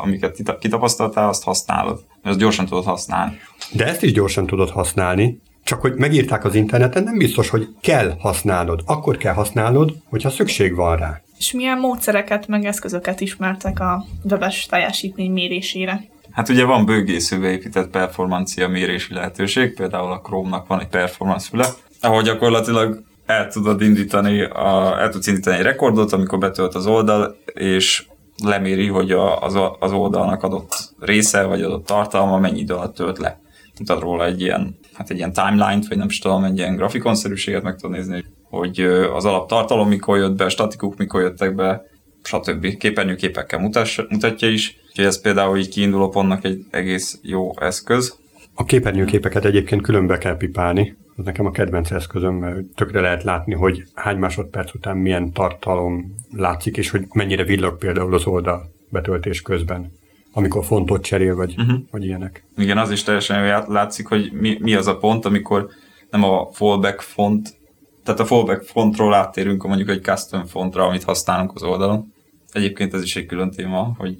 amiket 0.02 0.58
kitapasztaltál, 0.58 1.28
azt 1.28 1.44
használod. 1.44 2.00
Ezt 2.22 2.38
gyorsan 2.38 2.66
tudod 2.66 2.84
használni. 2.84 3.36
De 3.72 3.86
ezt 3.86 4.02
is 4.02 4.12
gyorsan 4.12 4.46
tudod 4.46 4.70
használni, 4.70 5.40
csak 5.64 5.80
hogy 5.80 5.94
megírták 5.94 6.44
az 6.44 6.54
interneten, 6.54 7.02
nem 7.02 7.18
biztos, 7.18 7.48
hogy 7.48 7.68
kell 7.80 8.14
használnod. 8.18 8.82
Akkor 8.86 9.16
kell 9.16 9.34
használnod, 9.34 9.94
hogyha 10.10 10.30
szükség 10.30 10.74
van 10.74 10.96
rá. 10.96 11.20
És 11.38 11.52
milyen 11.52 11.78
módszereket, 11.78 12.46
meg 12.46 12.64
eszközöket 12.64 13.20
ismertek 13.20 13.80
a 13.80 14.04
webes 14.30 14.66
teljesítmény 14.66 15.32
mérésére? 15.32 16.04
Hát 16.34 16.48
ugye 16.48 16.64
van 16.64 16.84
bőgészőbe 16.84 17.50
épített 17.50 17.90
performancia 17.90 18.68
mérési 18.68 19.14
lehetőség, 19.14 19.74
például 19.74 20.12
a 20.12 20.20
Chrome-nak 20.20 20.66
van 20.66 20.80
egy 20.80 20.88
performance 20.88 21.48
füle, 21.48 21.66
ahol 22.00 22.22
gyakorlatilag 22.22 23.02
el 23.26 23.48
tudod 23.48 23.80
indítani, 23.80 24.42
a, 24.42 25.00
el 25.00 25.08
tudsz 25.08 25.26
indítani 25.26 25.56
egy 25.56 25.62
rekordot, 25.62 26.12
amikor 26.12 26.38
betölt 26.38 26.74
az 26.74 26.86
oldal, 26.86 27.36
és 27.52 28.06
leméri, 28.42 28.86
hogy 28.86 29.10
a, 29.12 29.42
az, 29.42 29.58
az 29.78 29.92
oldalnak 29.92 30.42
adott 30.42 30.94
része, 30.98 31.42
vagy 31.42 31.62
adott 31.62 31.86
tartalma 31.86 32.38
mennyi 32.38 32.60
idő 32.60 32.74
alatt 32.74 32.94
tölt 32.94 33.18
le. 33.18 33.40
Mutat 33.78 34.00
róla 34.00 34.24
egy 34.24 34.40
ilyen, 34.40 34.78
hát 34.92 35.10
egy 35.10 35.16
ilyen 35.16 35.32
timeline-t, 35.32 35.88
vagy 35.88 35.98
nem 35.98 36.08
is 36.08 36.18
tudom, 36.18 36.44
egy 36.44 36.58
ilyen 36.58 36.76
grafikonszerűséget 36.76 37.62
meg 37.62 37.76
tudod 37.76 37.96
nézni, 37.96 38.24
hogy 38.50 38.80
az 39.14 39.24
alaptartalom 39.24 39.88
mikor 39.88 40.18
jött 40.18 40.36
be, 40.36 40.48
statikuk 40.48 40.96
mikor 40.96 41.20
jöttek 41.20 41.54
be, 41.54 41.82
stb. 42.22 42.76
Képernyőképekkel 42.76 43.58
mutass, 43.58 44.00
mutatja 44.08 44.48
is. 44.48 44.82
Úgyhogy 44.94 45.08
ez 45.08 45.20
például 45.20 45.58
így 45.58 45.68
kiinduló 45.68 46.08
pontnak 46.08 46.44
egy 46.44 46.64
egész 46.70 47.18
jó 47.22 47.60
eszköz. 47.60 48.18
A 48.54 48.64
képernyőképeket 48.64 49.44
egyébként 49.44 49.82
különbe 49.82 50.18
kell 50.18 50.36
pipálni. 50.36 50.96
Ez 51.18 51.24
nekem 51.24 51.46
a 51.46 51.50
kedvenc 51.50 51.90
eszközöm, 51.90 52.34
mert 52.34 52.64
tökre 52.74 53.00
lehet 53.00 53.22
látni, 53.22 53.54
hogy 53.54 53.84
hány 53.94 54.16
másodperc 54.16 54.74
után 54.74 54.96
milyen 54.96 55.32
tartalom 55.32 56.14
látszik, 56.30 56.76
és 56.76 56.90
hogy 56.90 57.06
mennyire 57.12 57.44
villog 57.44 57.78
például 57.78 58.14
az 58.14 58.26
oldal 58.26 58.72
betöltés 58.88 59.42
közben 59.42 59.92
amikor 60.36 60.64
fontot 60.64 61.04
cserél, 61.04 61.34
vagy, 61.34 61.54
uh-huh. 61.58 61.78
vagy 61.90 62.04
ilyenek. 62.04 62.44
Igen, 62.56 62.78
az 62.78 62.90
is 62.90 63.02
teljesen 63.02 63.64
látszik, 63.68 64.06
hogy 64.06 64.32
mi, 64.32 64.58
mi 64.60 64.74
az 64.74 64.86
a 64.86 64.96
pont, 64.96 65.24
amikor 65.24 65.68
nem 66.10 66.24
a 66.24 66.48
fallback 66.52 67.00
font, 67.00 67.56
tehát 68.04 68.20
a 68.20 68.24
fallback 68.24 68.62
fontról 68.62 69.14
áttérünk 69.14 69.66
mondjuk 69.66 69.88
egy 69.88 70.02
custom 70.02 70.46
fontra, 70.46 70.84
amit 70.86 71.04
használunk 71.04 71.52
az 71.54 71.62
oldalon. 71.62 72.12
Egyébként 72.52 72.94
ez 72.94 73.02
is 73.02 73.16
egy 73.16 73.26
külön 73.26 73.50
téma, 73.50 73.94
hogy, 73.98 74.16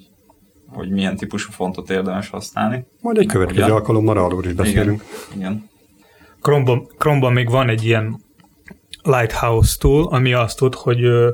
hogy 0.67 0.89
milyen 0.89 1.15
típusú 1.15 1.51
fontot 1.51 1.89
érdemes 1.89 2.29
használni. 2.29 2.85
Majd 3.01 3.17
egy 3.17 3.27
következő 3.27 3.71
alkalommal 3.71 4.17
arról 4.17 4.45
is 4.45 4.53
beszélünk. 4.53 5.03
Igen. 5.35 5.37
igen. 5.37 5.69
Chrome-ban, 6.41 6.87
Chrome-ban 6.97 7.33
még 7.33 7.49
van 7.49 7.69
egy 7.69 7.85
ilyen 7.85 8.23
Lighthouse 9.03 9.75
tool, 9.79 10.07
ami 10.07 10.33
azt 10.33 10.57
tud, 10.57 10.75
hogy 10.75 11.03
ö, 11.03 11.29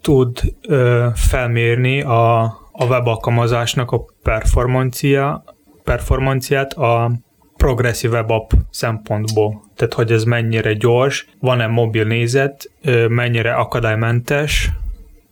tud 0.00 0.38
ö, 0.68 1.06
felmérni 1.14 2.02
a, 2.02 2.42
a 2.72 2.84
web 2.88 3.06
alkalmazásnak 3.06 3.90
a 3.90 4.04
performancia, 4.22 5.44
performanciát 5.84 6.72
a 6.72 7.12
progresszív 7.56 8.10
web 8.10 8.30
app 8.30 8.50
szempontból. 8.70 9.64
Tehát, 9.76 9.94
hogy 9.94 10.12
ez 10.12 10.24
mennyire 10.24 10.72
gyors, 10.72 11.26
van-e 11.40 11.66
mobil 11.66 12.04
nézet, 12.04 12.70
mennyire 13.08 13.54
akadálymentes, 13.54 14.70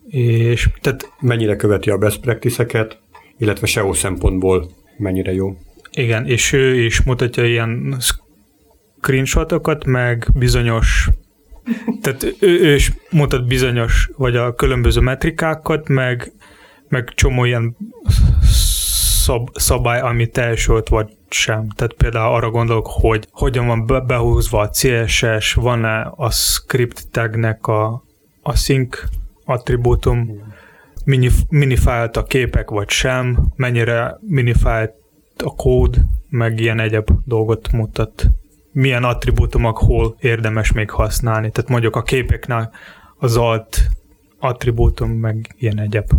és 0.09 0.69
tehát... 0.81 1.13
Mennyire 1.21 1.57
követi 1.57 1.91
a 1.91 1.99
best 1.99 2.21
practice-eket, 2.21 2.99
illetve 3.39 3.67
SEO 3.67 3.93
szempontból 3.93 4.71
mennyire 4.97 5.33
jó. 5.33 5.57
Igen, 5.91 6.27
és 6.27 6.53
ő 6.53 6.85
is 6.85 7.03
mutatja 7.03 7.45
ilyen 7.45 7.97
screenshotokat, 9.01 9.85
meg 9.85 10.27
bizonyos 10.35 11.09
tehát 12.01 12.37
ő, 12.41 12.61
ő 12.61 12.75
is 12.75 12.93
mutat 13.11 13.47
bizonyos, 13.47 14.11
vagy 14.17 14.37
a 14.37 14.55
különböző 14.55 15.01
metrikákat, 15.01 15.89
meg, 15.89 16.33
meg 16.89 17.13
csomó 17.15 17.45
ilyen 17.45 17.77
szab, 19.23 19.49
szabály, 19.55 20.01
ami 20.01 20.27
teljesült, 20.27 20.89
vagy 20.89 21.17
sem. 21.29 21.69
Tehát 21.69 21.93
például 21.93 22.35
arra 22.35 22.51
gondolok, 22.51 22.87
hogy 22.87 23.29
hogyan 23.31 23.67
van 23.67 24.07
behúzva 24.07 24.61
a 24.61 24.71
CSS, 24.71 25.55
van-e 25.55 26.13
a 26.17 26.31
script 26.31 27.11
tagnek 27.11 27.67
a, 27.67 28.05
a 28.43 28.57
sync 28.57 29.03
attribútum, 29.45 30.48
mini, 31.09 31.29
minifájlt 31.49 32.17
a 32.17 32.23
képek, 32.23 32.71
vagy 32.71 32.89
sem, 32.89 33.53
mennyire 33.57 34.19
minifájlt 34.21 34.95
a 35.45 35.55
kód, 35.55 35.97
meg 36.29 36.61
ilyen 36.61 36.81
egyéb 36.81 37.11
dolgot 37.25 37.73
mutat. 37.73 38.27
Milyen 38.73 39.05
attribútumok 39.05 39.79
hol 39.79 40.17
érdemes 40.21 40.73
még 40.73 40.91
használni. 40.91 41.51
Tehát 41.51 41.71
mondjuk 41.71 41.97
a 41.97 42.03
képeknél 42.03 42.73
az 43.17 43.37
alt 43.37 43.87
attribútum, 44.39 45.11
meg 45.11 45.55
ilyen 45.59 45.81
egyéb 45.81 46.11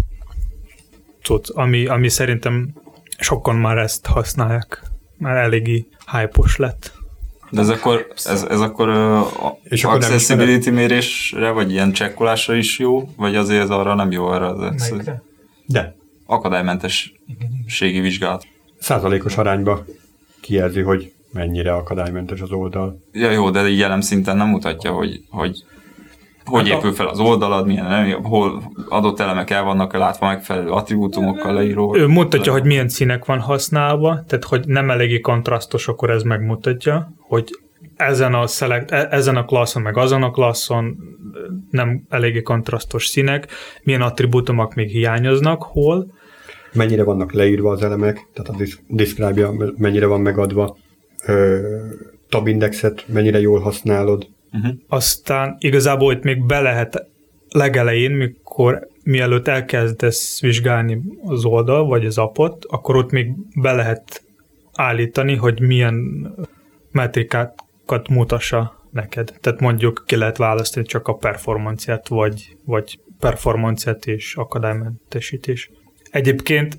cucc, 1.21 1.49
ami, 1.49 1.85
ami 1.85 2.09
szerintem 2.09 2.73
sokan 3.19 3.55
már 3.55 3.77
ezt 3.77 4.05
használják. 4.05 4.83
Már 5.17 5.35
eléggé 5.35 5.87
hype 6.11 6.41
lett. 6.57 6.98
De 7.49 7.61
ez 7.61 7.69
akkor, 7.69 8.07
ez, 8.25 8.45
ez 8.49 8.59
akkor 8.59 8.89
uh, 8.89 9.25
és 9.63 9.83
akkor 9.83 9.97
accessibility 9.97 10.69
mérésre, 10.69 11.49
vagy 11.49 11.71
ilyen 11.71 11.91
csekkolásra 11.91 12.55
is 12.55 12.79
jó, 12.79 13.09
vagy 13.15 13.35
azért 13.35 13.61
ez 13.61 13.69
arra 13.69 13.93
nem 13.93 14.11
jó 14.11 14.25
arra 14.25 14.55
az 14.55 14.93
De. 15.65 15.95
akadálymentességi 16.25 17.99
vizsgálat. 17.99 18.45
Százalékos 18.79 19.37
arányba 19.37 19.85
kijelzi, 20.41 20.81
hogy 20.81 21.13
mennyire 21.31 21.73
akadálymentes 21.73 22.41
az 22.41 22.51
oldal. 22.51 22.99
Ja 23.11 23.31
jó, 23.31 23.49
de 23.49 23.67
így 23.67 23.79
jelen 23.79 24.01
szinten 24.01 24.37
nem 24.37 24.47
mutatja, 24.47 24.91
hogy, 24.91 25.23
hogy 25.29 25.63
hogy 26.49 26.69
hát 26.69 26.77
épül 26.77 26.93
fel 26.93 27.07
az 27.07 27.19
oldalad, 27.19 27.65
milyen 27.65 27.85
nem, 27.85 28.23
hol 28.23 28.71
adott 28.89 29.19
elemek 29.19 29.49
el 29.49 29.63
vannak 29.63 29.93
látva 29.93 30.27
megfelelő 30.27 30.69
attribútumokkal 30.69 31.53
leíró. 31.53 31.95
Ő 31.95 32.07
mutatja, 32.07 32.51
hogy 32.51 32.65
milyen 32.65 32.89
színek 32.89 33.25
van 33.25 33.39
használva, 33.39 34.23
tehát 34.27 34.43
hogy 34.43 34.67
nem 34.67 34.89
eléggé 34.89 35.19
kontrasztos, 35.19 35.87
akkor 35.87 36.09
ez 36.09 36.23
megmutatja, 36.23 37.13
hogy 37.17 37.49
ezen 37.95 38.33
a, 38.33 38.47
select, 38.47 38.91
e- 38.91 39.07
ezen 39.11 39.35
a 39.35 39.45
klasszon, 39.45 39.81
meg 39.81 39.97
azon 39.97 40.23
a 40.23 40.31
klasszon 40.31 40.97
nem 41.71 42.05
eléggé 42.09 42.41
kontrasztos 42.41 43.05
színek, 43.05 43.47
milyen 43.83 44.01
attribútumok 44.01 44.73
még 44.73 44.89
hiányoznak, 44.89 45.63
hol. 45.63 46.13
Mennyire 46.73 47.03
vannak 47.03 47.31
leírva 47.31 47.71
az 47.71 47.83
elemek, 47.83 48.27
tehát 48.33 48.61
a 48.61 48.63
diszkrábja 48.87 49.53
mennyire 49.77 50.05
van 50.05 50.21
megadva, 50.21 50.77
tabindexet 52.29 53.05
mennyire 53.07 53.39
jól 53.39 53.59
használod. 53.59 54.27
Uh-huh. 54.53 54.75
Aztán 54.87 55.55
igazából 55.59 56.13
itt 56.13 56.23
még 56.23 56.45
be 56.45 56.61
lehet 56.61 57.07
legelején, 57.49 58.11
mikor 58.11 58.87
mielőtt 59.03 59.47
elkezdesz 59.47 60.41
vizsgálni 60.41 61.01
az 61.23 61.45
oldal, 61.45 61.85
vagy 61.85 62.05
az 62.05 62.17
appot, 62.17 62.65
akkor 62.65 62.95
ott 62.95 63.11
még 63.11 63.31
be 63.61 63.71
lehet 63.71 64.23
állítani, 64.73 65.35
hogy 65.35 65.61
milyen 65.61 66.27
metrikákat 66.91 68.07
mutassa 68.09 68.83
neked. 68.91 69.33
Tehát 69.41 69.59
mondjuk 69.59 70.03
ki 70.05 70.15
lehet 70.15 70.37
választani 70.37 70.85
csak 70.85 71.07
a 71.07 71.13
performanciát, 71.13 72.07
vagy, 72.07 72.55
vagy 72.65 72.99
performanciát 73.19 74.05
és 74.05 74.35
akadálymentesítés. 74.35 75.69
Egyébként 76.11 76.77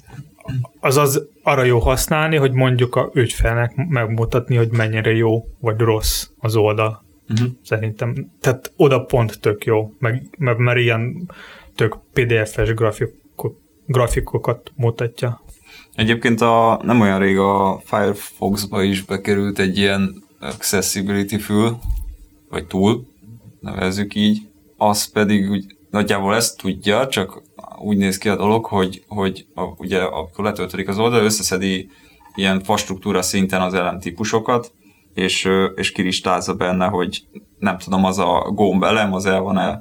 az 0.81 0.97
az 0.97 1.29
arra 1.43 1.63
jó 1.63 1.79
használni, 1.79 2.37
hogy 2.37 2.53
mondjuk 2.53 2.97
a 2.97 3.11
ügyfelnek 3.15 3.73
megmutatni, 3.89 4.57
hogy 4.57 4.71
mennyire 4.71 5.11
jó 5.11 5.45
vagy 5.61 5.79
rossz 5.79 6.29
az 6.39 6.57
oldal. 6.57 7.05
Uh-huh. 7.31 7.49
Szerintem. 7.65 8.31
Tehát 8.41 8.73
oda 8.77 9.05
pont 9.05 9.41
tök 9.41 9.65
jó, 9.65 9.95
meg, 9.99 10.29
meg 10.39 10.59
mert 10.59 10.79
ilyen 10.79 11.31
tök 11.75 11.99
PDF-es 12.13 12.75
grafikok, 12.75 13.61
grafikokat 13.87 14.73
mutatja. 14.77 15.43
Egyébként 15.95 16.41
a, 16.41 16.81
nem 16.83 17.01
olyan 17.01 17.19
rég 17.19 17.39
a 17.39 17.81
Firefox-ba 17.85 18.83
is 18.83 19.03
bekerült 19.03 19.59
egy 19.59 19.79
ilyen 19.79 20.23
accessibility 20.41 21.37
fül, 21.37 21.79
vagy 22.51 22.67
tool, 22.67 23.07
nevezzük 23.61 24.15
így, 24.15 24.49
az 24.77 25.13
pedig 25.13 25.51
úgy 25.51 25.77
nagyjából 25.91 26.35
ezt 26.35 26.59
tudja, 26.59 27.07
csak 27.07 27.43
úgy 27.79 27.97
néz 27.97 28.19
ki 28.19 28.29
a 28.29 28.37
dolog, 28.37 28.65
hogy, 28.65 29.05
hogy 29.07 29.47
a, 29.55 29.63
ugye 29.63 30.03
akkor 30.03 30.45
letöltődik 30.45 30.89
az 30.89 30.99
oldal, 30.99 31.25
összeszedi 31.25 31.91
ilyen 32.35 32.63
fastruktúra 32.63 33.23
szinten 33.23 33.61
az 33.61 33.75
elemtípusokat, 33.75 34.73
és, 35.15 35.49
és 35.75 35.93
kiristázza 35.93 36.55
benne, 36.55 36.87
hogy 36.87 37.23
nem 37.59 37.79
tudom, 37.79 38.05
az 38.05 38.19
a 38.19 38.51
gomb 38.55 38.83
elem, 38.83 39.15
az 39.15 39.27
el 39.27 39.41
van-e 39.41 39.81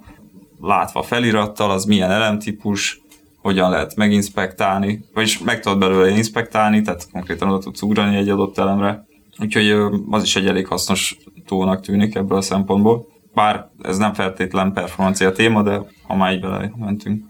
látva 0.62 1.02
felirattal, 1.02 1.72
az 1.72 1.86
milyen 1.86 2.12
elemtípus, 2.12 3.02
hogyan 3.42 3.70
lehet 3.70 3.96
meginspektálni, 3.96 5.06
vagyis 5.14 5.40
meg 5.40 5.60
tudod 5.60 5.80
belőle 5.80 6.10
inspektálni, 6.10 6.82
tehát 6.82 7.08
konkrétan 7.12 7.48
oda 7.48 7.60
tudsz 7.60 7.82
ugrani 7.82 8.16
egy 8.16 8.30
adott 8.30 8.58
elemre. 8.58 9.06
Úgyhogy 9.40 9.70
az 10.10 10.24
is 10.24 10.36
egy 10.36 10.48
elég 10.48 10.68
hasznos 10.68 11.18
túlnak 11.46 11.82
tűnik 11.82 12.16
ebből 12.16 12.38
a 12.38 12.42
szempontból. 12.42 13.08
Bár 13.34 13.70
ez 13.82 13.98
nem 13.98 14.14
feltétlen 14.14 14.74
performancia 14.74 15.32
téma, 15.32 15.64
de 15.64 15.82
ha 16.08 16.16
már 16.16 16.34
így 16.34 16.42
bele 16.42 16.72
mentünk. 16.76 17.26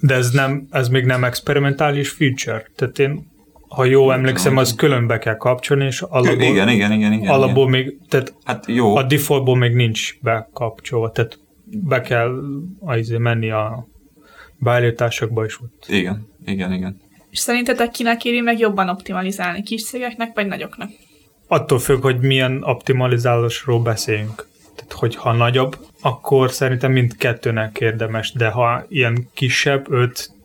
De 0.00 0.14
ez, 0.14 0.30
nem, 0.30 0.66
ez 0.70 0.88
még 0.88 1.04
nem 1.04 1.24
experimentális 1.24 2.10
feature. 2.10 2.70
Tehát 2.76 2.98
én, 2.98 3.31
ha 3.74 3.84
jó 3.84 4.10
emlékszem, 4.10 4.56
az 4.56 4.74
külön 4.74 5.06
be 5.06 5.18
kell 5.18 5.36
kapcsolni, 5.36 5.84
és 5.84 6.02
alapból, 6.02 6.32
igen, 6.32 6.68
igen, 6.68 6.92
igen, 6.92 7.12
igen, 7.12 7.28
alapból 7.28 7.68
igen. 7.68 7.80
még, 7.80 7.98
tehát 8.08 8.34
hát 8.44 8.64
jó. 8.66 8.96
a 8.96 9.02
defaultból 9.02 9.56
még 9.56 9.74
nincs 9.74 10.18
bekapcsolva, 10.20 11.10
tehát 11.10 11.38
be 11.64 12.00
kell 12.00 12.40
azért 12.80 13.20
menni 13.20 13.50
a 13.50 13.86
beállításokba 14.58 15.44
is 15.44 15.60
ott. 15.60 15.84
Igen, 15.88 16.28
igen, 16.44 16.72
igen. 16.72 17.00
És 17.30 17.38
szerintetek 17.38 17.90
kinek 17.90 18.24
éri 18.24 18.40
meg 18.40 18.58
jobban 18.58 18.88
optimalizálni, 18.88 19.62
kis 19.62 19.84
cégeknek 19.84 20.34
vagy 20.34 20.46
nagyoknak? 20.46 20.90
Attól 21.46 21.78
függ, 21.78 22.02
hogy 22.02 22.20
milyen 22.20 22.62
optimalizálásról 22.62 23.80
beszélünk. 23.80 24.46
Tehát, 24.74 24.92
hogyha 24.92 25.32
nagyobb, 25.32 25.76
akkor 26.00 26.50
szerintem 26.50 26.92
mindkettőnek 26.92 27.80
érdemes, 27.80 28.32
de 28.32 28.48
ha 28.48 28.84
ilyen 28.88 29.28
kisebb, 29.34 29.86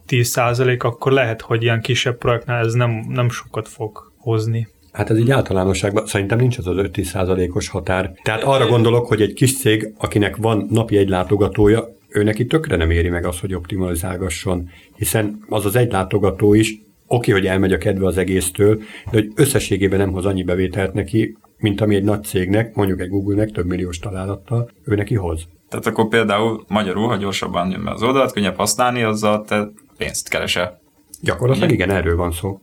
5-10 0.08 0.24
százalék, 0.24 0.84
akkor 0.84 1.12
lehet, 1.12 1.42
hogy 1.42 1.64
ilyen 1.64 1.82
kisebb 1.82 2.18
projektnál 2.18 2.66
ez 2.66 2.74
nem, 2.74 3.06
nem 3.10 3.30
sokat 3.30 3.68
fog 3.68 4.12
hozni. 4.18 4.68
Hát 4.92 5.10
ez 5.10 5.18
így 5.18 5.32
általánosságban 5.32 6.06
szerintem 6.06 6.38
nincs 6.38 6.58
az 6.58 6.68
az 6.68 6.76
5-10 6.78 7.04
százalékos 7.04 7.70
határ. 7.70 8.12
Tehát 8.24 8.44
arra 8.44 8.68
gondolok, 8.68 9.08
hogy 9.08 9.22
egy 9.22 9.34
kis 9.34 9.58
cég, 9.58 9.94
akinek 9.98 10.36
van 10.36 10.68
napi 10.70 10.98
egy 10.98 11.10
látogatója, 11.10 11.96
ő 12.08 12.24
neki 12.24 12.46
tökre 12.46 12.76
nem 12.76 12.92
éri 12.92 13.10
meg 13.10 13.26
az, 13.26 13.40
hogy 13.40 13.54
optimalizálgasson, 13.54 14.70
hiszen 14.96 15.40
az 15.50 15.66
az 15.66 15.76
egy 15.76 15.92
látogató 15.92 16.54
is, 16.54 16.82
oké, 17.08 17.32
hogy 17.32 17.46
elmegy 17.46 17.74
a 17.74 17.78
kedve 17.78 18.06
az 18.06 18.18
egésztől, 18.18 18.76
de 18.78 18.84
hogy 19.12 19.32
összességében 19.36 20.00
nem 20.00 20.12
hoz 20.12 20.26
annyi 20.26 20.44
bevételt 20.44 20.94
neki, 20.94 21.38
mint 21.58 21.82
ami 21.82 21.96
egy 21.96 22.04
nagy 22.04 22.24
cégnek, 22.24 22.76
mondjuk 22.76 23.00
egy 23.00 23.10
Google-nek 23.10 23.52
több 23.52 23.66
milliós 23.66 24.00
találattal, 24.00 24.70
ő 24.84 24.96
neki 24.96 25.16
hoz. 25.16 25.48
Tehát 25.70 25.86
akkor 25.86 26.08
például 26.08 26.64
magyarul, 26.68 27.08
ha 27.08 27.16
gyorsabban 27.16 27.72
jön 27.72 27.84
be 27.84 27.92
az 27.92 28.04
oldalt, 28.04 28.32
könnyebb 28.32 28.56
használni, 28.56 29.04
azzal 29.04 29.44
te 29.44 29.70
pénzt 29.98 30.30
keresel. 30.30 30.80
Gyakorlatilag 31.22 31.72
igen, 31.72 31.90
erről 31.90 32.16
van 32.16 32.32
szó. 32.32 32.60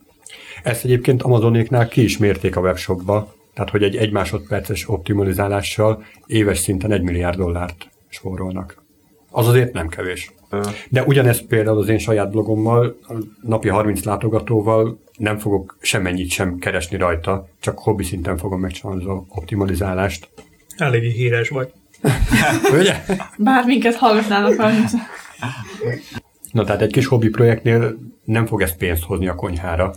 Ezt 0.62 0.85
egyébként 0.85 1.23
Amazonéknál 1.23 1.88
ki 1.88 2.03
is 2.03 2.18
mérték 2.18 2.57
a 2.57 2.61
webshopba, 2.61 3.35
tehát 3.55 3.70
hogy 3.70 3.83
egy 3.83 3.97
egy 3.97 4.12
másodperces 4.12 4.88
optimalizálással 4.88 6.05
éves 6.27 6.59
szinten 6.59 6.92
egy 6.92 7.03
milliárd 7.03 7.37
dollárt 7.37 7.88
spórolnak. 8.09 8.83
Az 9.31 9.49
azért 9.49 9.73
nem 9.73 9.88
kevés. 9.88 10.33
De 10.88 11.03
ugyanezt 11.03 11.44
például 11.44 11.79
az 11.79 11.88
én 11.88 11.99
saját 11.99 12.31
blogommal, 12.31 12.99
napi 13.42 13.68
30 13.68 14.05
látogatóval 14.05 14.99
nem 15.16 15.38
fogok 15.38 15.77
semmennyit 15.81 16.31
sem 16.31 16.59
keresni 16.59 16.97
rajta, 16.97 17.49
csak 17.61 17.79
hobbi 17.79 18.05
szinten 18.05 18.37
fogom 18.37 18.61
megcsinálni 18.61 19.05
az 19.05 19.23
optimalizálást. 19.29 20.29
Eléggé 20.77 21.11
híres 21.11 21.49
vagy. 21.49 21.73
Ugye? 22.73 23.05
Bár 23.38 23.64
minket 23.64 23.94
hallgatnának 23.94 24.57
valamit. 24.57 24.90
Na 26.54 26.64
tehát 26.64 26.82
egy 26.82 26.92
kis 26.92 27.06
hobbi 27.06 27.28
projektnél 27.28 27.94
nem 28.24 28.46
fog 28.46 28.62
ez 28.62 28.76
pénzt 28.76 29.02
hozni 29.02 29.28
a 29.28 29.34
konyhára, 29.34 29.94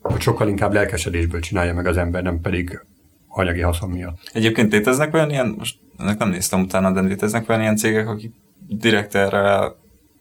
hogy 0.00 0.20
sokkal 0.20 0.48
inkább 0.48 0.72
lelkesedésből 0.72 1.40
csinálja 1.40 1.74
meg 1.74 1.86
az 1.86 1.96
ember, 1.96 2.22
nem 2.22 2.40
pedig 2.40 2.80
anyagi 3.28 3.60
haszon 3.60 3.90
miatt. 3.90 4.30
Egyébként 4.32 4.72
léteznek 4.72 5.14
olyan 5.14 5.30
ilyen, 5.30 5.54
most 5.58 5.76
ennek 5.98 6.18
nem 6.18 6.28
néztem 6.28 6.60
utána, 6.60 6.90
de 6.90 7.00
léteznek 7.00 7.48
olyan 7.48 7.60
ilyen 7.60 7.76
cégek, 7.76 8.08
akik 8.08 8.32
direkt 8.68 9.14
erre 9.14 9.72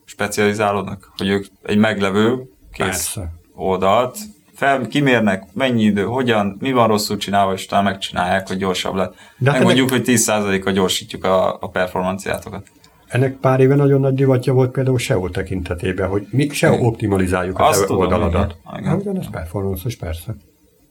specializálódnak, 0.05 1.11
hogy 1.17 1.27
ők 1.27 1.45
egy 1.63 1.77
meglevő 1.77 2.49
kész 2.71 2.85
Persze. 2.85 3.33
oldalt 3.53 4.17
fel, 4.53 4.87
kimérnek, 4.87 5.43
mennyi 5.53 5.83
idő, 5.83 6.03
hogyan, 6.03 6.57
mi 6.59 6.71
van 6.71 6.87
rosszul 6.87 7.17
csinálva, 7.17 7.53
és 7.53 7.65
talán 7.65 7.83
megcsinálják, 7.83 8.47
hogy 8.47 8.57
gyorsabb 8.57 8.95
lett. 8.95 9.13
De 9.37 9.49
hát 9.49 9.59
Megmondjuk, 9.59 9.89
hogy 9.89 10.01
10%-a 10.05 10.69
gyorsítjuk 10.69 11.23
a, 11.23 11.57
a 11.59 11.69
performanciátokat. 11.69 12.67
Ennek 13.11 13.35
pár 13.35 13.59
éve 13.59 13.75
nagyon 13.75 13.99
nagy 13.99 14.13
divatja 14.13 14.53
volt 14.53 14.71
például 14.71 14.97
SEO 14.97 15.29
tekintetében, 15.29 16.09
hogy 16.09 16.27
mi 16.29 16.49
SEO 16.49 16.85
optimalizáljuk 16.85 17.59
a 17.59 17.67
Azt 17.67 17.89
oldaladat. 17.89 18.57
Igen, 18.77 19.17
ez 19.17 19.29
performance 19.29 19.89
persze. 19.99 20.35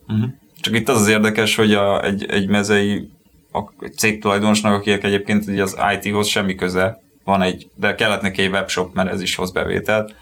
Uh-huh. 0.08 0.30
Csak 0.60 0.74
itt 0.74 0.88
az 0.88 1.00
az 1.00 1.08
érdekes, 1.08 1.56
hogy 1.56 1.72
a, 1.72 2.04
egy, 2.04 2.26
egy 2.30 2.48
mezei 2.48 3.08
a 3.52 3.60
cég 3.96 4.20
tulajdonosnak, 4.20 4.72
akinek 4.72 5.04
egyébként 5.04 5.60
az 5.60 5.76
IT-hoz 6.00 6.26
semmi 6.26 6.54
köze, 6.54 7.02
van 7.24 7.42
egy, 7.42 7.70
de 7.74 7.94
kellett 7.94 8.22
neki 8.22 8.42
egy 8.42 8.50
webshop, 8.50 8.94
mert 8.94 9.10
ez 9.10 9.22
is 9.22 9.34
hoz 9.34 9.52
bevételt, 9.52 10.14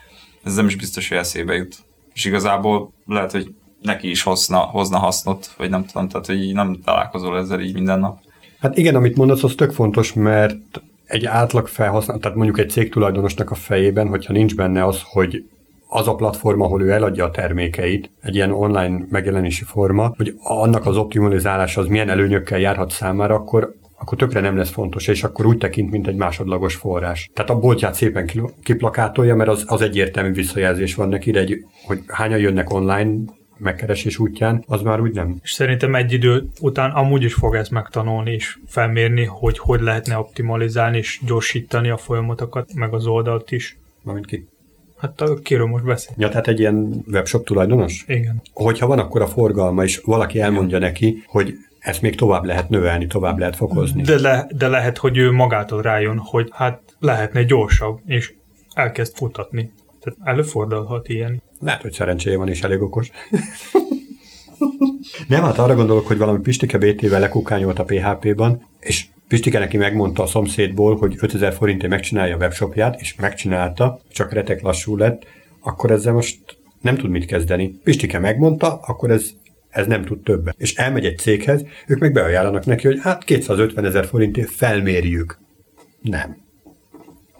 ez 0.44 0.54
nem 0.54 0.66
is 0.66 0.76
biztos, 0.76 1.08
hogy 1.08 1.18
eszébe 1.18 1.54
jut. 1.54 1.76
És 2.14 2.24
igazából 2.24 2.92
lehet, 3.06 3.30
hogy 3.30 3.54
neki 3.82 4.10
is 4.10 4.22
hozna, 4.22 4.58
hozna 4.58 4.98
hasznot, 4.98 5.54
vagy 5.56 5.70
nem 5.70 5.84
tudom, 5.84 6.08
tehát 6.08 6.26
hogy 6.26 6.42
így 6.42 6.54
nem 6.54 6.80
találkozol 6.84 7.38
ezzel 7.38 7.60
így 7.60 7.74
minden 7.74 7.98
nap. 7.98 8.18
Hát 8.60 8.78
igen, 8.78 8.94
amit 8.94 9.16
mondasz, 9.16 9.42
az 9.42 9.54
tök 9.54 9.72
fontos, 9.72 10.12
mert 10.12 10.80
egy 11.08 11.26
átlag 11.26 11.66
felhasználó, 11.66 12.20
tehát 12.20 12.36
mondjuk 12.36 12.58
egy 12.58 12.70
cégtulajdonosnak 12.70 13.50
a 13.50 13.54
fejében, 13.54 14.08
hogyha 14.08 14.32
nincs 14.32 14.54
benne 14.54 14.84
az, 14.84 15.00
hogy 15.04 15.44
az 15.88 16.08
a 16.08 16.14
platform, 16.14 16.60
ahol 16.60 16.82
ő 16.82 16.90
eladja 16.90 17.24
a 17.24 17.30
termékeit, 17.30 18.10
egy 18.22 18.34
ilyen 18.34 18.52
online 18.52 19.06
megjelenési 19.10 19.64
forma, 19.64 20.12
hogy 20.16 20.34
annak 20.42 20.86
az 20.86 20.96
optimalizálása 20.96 21.80
az 21.80 21.86
milyen 21.86 22.08
előnyökkel 22.08 22.58
járhat 22.58 22.90
számára, 22.90 23.34
akkor 23.34 23.76
akkor 24.00 24.18
tökre 24.18 24.40
nem 24.40 24.56
lesz 24.56 24.70
fontos, 24.70 25.08
és 25.08 25.24
akkor 25.24 25.46
úgy 25.46 25.58
tekint, 25.58 25.90
mint 25.90 26.06
egy 26.06 26.16
másodlagos 26.16 26.74
forrás. 26.74 27.30
Tehát 27.34 27.50
a 27.50 27.58
boltját 27.58 27.94
szépen 27.94 28.30
kiplakátolja, 28.62 29.34
mert 29.34 29.50
az, 29.50 29.64
az 29.66 29.80
egyértelmű 29.80 30.32
visszajelzés 30.32 30.94
van 30.94 31.08
neki, 31.08 31.30
de 31.30 31.38
egy, 31.38 31.64
hogy 31.86 32.02
hányan 32.06 32.38
jönnek 32.38 32.72
online 32.72 33.14
megkeresés 33.58 34.18
útján, 34.18 34.64
az 34.66 34.82
már 34.82 35.00
úgy 35.00 35.14
nem. 35.14 35.36
És 35.42 35.52
szerintem 35.52 35.94
egy 35.94 36.12
idő 36.12 36.48
után 36.60 36.90
amúgy 36.90 37.22
is 37.22 37.34
fog 37.34 37.54
ezt 37.54 37.70
megtanulni 37.70 38.32
és 38.32 38.58
felmérni, 38.66 39.24
hogy 39.24 39.58
hogy 39.58 39.80
lehetne 39.80 40.18
optimalizálni 40.18 40.96
és 40.96 41.20
gyorsítani 41.26 41.88
a 41.88 41.96
folyamatokat, 41.96 42.74
meg 42.74 42.94
az 42.94 43.06
oldalt 43.06 43.50
is. 43.50 43.78
Mármint 44.02 44.26
ki? 44.26 44.48
Hát 44.98 45.20
a, 45.20 45.34
kiről 45.34 45.66
most 45.66 45.84
beszél? 45.84 46.14
Ja, 46.18 46.28
tehát 46.28 46.48
egy 46.48 46.58
ilyen 46.58 47.04
webshop 47.12 47.44
tulajdonos? 47.44 48.04
Igen. 48.06 48.42
Hogyha 48.52 48.86
van 48.86 48.98
akkor 48.98 49.22
a 49.22 49.26
forgalma, 49.26 49.84
és 49.84 50.00
valaki 50.04 50.40
elmondja 50.40 50.78
neki, 50.78 51.22
hogy 51.26 51.54
ezt 51.78 52.02
még 52.02 52.16
tovább 52.16 52.44
lehet 52.44 52.68
növelni, 52.68 53.06
tovább 53.06 53.38
lehet 53.38 53.56
fokozni. 53.56 54.02
De, 54.02 54.20
le, 54.20 54.46
de 54.56 54.68
lehet, 54.68 54.98
hogy 54.98 55.16
ő 55.16 55.32
magától 55.32 55.82
rájön, 55.82 56.18
hogy 56.18 56.48
hát 56.52 56.80
lehetne 56.98 57.42
gyorsabb, 57.42 58.00
és 58.06 58.32
elkezd 58.74 59.16
futatni. 59.16 59.72
Tehát 60.00 60.18
előfordulhat 60.24 61.08
ilyen. 61.08 61.42
Lehet, 61.60 61.82
hogy 61.82 61.92
szerencséje 61.92 62.36
van, 62.36 62.48
és 62.48 62.62
elég 62.62 62.80
okos. 62.82 63.10
Nem, 65.28 65.42
hát 65.42 65.58
arra 65.58 65.74
gondolok, 65.74 66.06
hogy 66.06 66.18
valami 66.18 66.38
Pistike 66.40 66.78
BT-vel 66.78 67.20
lekukányolt 67.20 67.78
a 67.78 67.84
PHP-ban, 67.84 68.68
és 68.80 69.06
Pistike 69.28 69.58
neki 69.58 69.76
megmondta 69.76 70.22
a 70.22 70.26
szomszédból, 70.26 70.96
hogy 70.96 71.16
5000 71.20 71.52
forintért 71.52 71.92
megcsinálja 71.92 72.34
a 72.34 72.38
webshopját, 72.38 73.00
és 73.00 73.14
megcsinálta, 73.14 74.00
csak 74.12 74.32
retek 74.32 74.62
lassú 74.62 74.96
lett, 74.96 75.26
akkor 75.60 75.90
ezzel 75.90 76.12
most 76.12 76.38
nem 76.80 76.96
tud 76.96 77.10
mit 77.10 77.24
kezdeni. 77.24 77.80
Pistike 77.84 78.18
megmondta, 78.18 78.80
akkor 78.86 79.10
ez, 79.10 79.30
ez 79.68 79.86
nem 79.86 80.04
tud 80.04 80.22
többet. 80.22 80.54
És 80.58 80.74
elmegy 80.74 81.04
egy 81.04 81.18
céghez, 81.18 81.64
ők 81.86 81.98
meg 81.98 82.12
beajánlanak 82.12 82.66
neki, 82.66 82.86
hogy 82.86 82.98
hát 83.00 83.24
250 83.24 83.84
ezer 83.84 84.06
forintért 84.06 84.50
felmérjük. 84.50 85.38
Nem. 86.00 86.36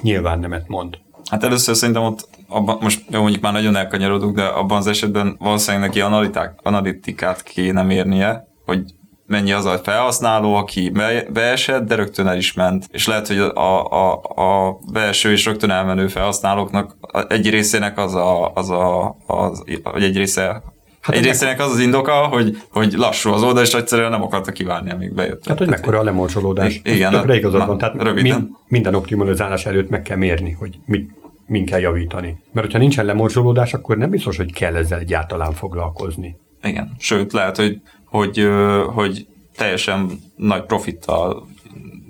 Nyilván 0.03 0.39
nemet 0.39 0.69
mond. 0.69 0.99
Hát 1.31 1.45
először 1.45 1.77
szerintem 1.77 2.03
ott, 2.05 2.29
abban, 2.49 2.79
most 2.81 3.05
jó, 3.11 3.21
mondjuk 3.21 3.43
már 3.43 3.53
nagyon 3.53 3.77
elkanyarodunk, 3.77 4.37
de 4.37 4.45
abban 4.45 4.77
az 4.77 4.87
esetben 4.87 5.37
valószínűleg 5.39 5.87
neki 5.87 6.01
analiták, 6.01 6.59
analitikát 6.63 7.43
kéne 7.43 7.83
mérnie, 7.83 8.47
hogy 8.65 8.83
mennyi 9.27 9.53
az 9.53 9.65
a 9.65 9.79
felhasználó, 9.79 10.55
aki 10.55 10.91
be, 10.91 11.25
beesett, 11.33 11.87
de 11.87 11.95
rögtön 11.95 12.27
el 12.27 12.37
is 12.37 12.53
ment. 12.53 12.87
És 12.91 13.07
lehet, 13.07 13.27
hogy 13.27 13.39
a, 13.39 13.91
a, 13.93 14.13
a 14.23 14.79
beeső 14.93 15.33
és 15.33 15.45
rögtön 15.45 15.71
elmenő 15.71 16.09
felhasználóknak 16.09 16.97
egy 17.29 17.51
részének 17.51 17.99
az 17.99 18.15
a, 18.15 18.53
az 18.53 18.71
a 18.71 19.17
az, 19.27 19.63
vagy 19.83 20.03
egy 20.03 20.17
része 20.17 20.63
Hát 21.09 21.17
egy 21.17 21.25
részének 21.25 21.61
az 21.61 21.71
az 21.71 21.79
indoka, 21.79 22.13
hogy, 22.13 22.63
hogy 22.71 22.93
lassú 22.93 23.31
az 23.31 23.43
oldal, 23.43 23.63
és 23.63 23.75
egyszerűen 23.75 24.11
nem 24.11 24.23
akarta 24.23 24.53
kivárni, 24.53 24.91
amíg 24.91 25.15
bejött. 25.15 25.47
Hát, 25.47 25.59
hogy 25.59 25.69
mekkora 25.69 25.99
a 25.99 26.03
lemorzsolódás. 26.03 26.81
Igen. 26.85 27.13
Tökre 27.13 27.37
igazad 27.37 27.67
van. 27.67 27.79
Tehát 27.79 28.03
röviden. 28.03 28.41
min, 28.41 28.57
minden 28.69 28.95
optimalizálás 28.95 29.67
előtt 29.67 29.89
meg 29.89 30.03
kell 30.03 30.17
mérni, 30.17 30.51
hogy 30.51 30.79
mit, 30.85 31.11
min 31.47 31.65
kell 31.65 31.81
javítani. 31.81 32.43
Mert 32.53 32.67
hogyha 32.67 32.79
nincsen 32.79 33.05
lemorzsolódás, 33.05 33.75
akkor 33.75 33.97
nem 33.97 34.11
biztos, 34.11 34.37
hogy 34.37 34.53
kell 34.53 34.77
ezzel 34.77 34.99
egyáltalán 34.99 35.53
foglalkozni. 35.53 36.37
Igen. 36.63 36.95
Sőt, 36.99 37.33
lehet, 37.33 37.57
hogy, 37.57 37.81
hogy, 38.05 38.49
hogy 38.87 39.27
teljesen 39.57 40.11
nagy 40.37 40.65
profittal 40.65 41.47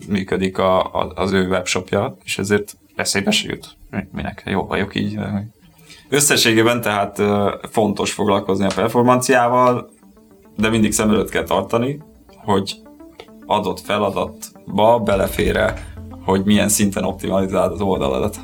működik 0.09 0.59
a, 0.59 0.94
a, 0.94 1.12
az 1.14 1.32
ő 1.32 1.49
webshopja, 1.49 2.16
és 2.24 2.38
ezért 2.38 2.76
eszébe 2.96 3.30
se 3.30 3.49
jut. 3.49 3.76
Minek? 4.12 4.42
Jó 4.46 4.66
vagyok 4.66 4.94
így. 4.94 5.18
Összességében 6.09 6.80
tehát 6.80 7.22
fontos 7.70 8.12
foglalkozni 8.12 8.64
a 8.64 8.74
performanciával, 8.74 9.90
de 10.56 10.68
mindig 10.68 10.92
szem 10.92 11.11
előtt 11.11 11.30
kell 11.30 11.42
tartani, 11.44 12.00
hogy 12.44 12.74
adott 13.46 13.80
feladatba 13.80 14.98
belefére, 14.98 15.94
hogy 16.24 16.44
milyen 16.44 16.68
szinten 16.68 17.04
optimalizálod 17.04 17.72
az 17.72 17.80
oldaladat. 17.80 18.36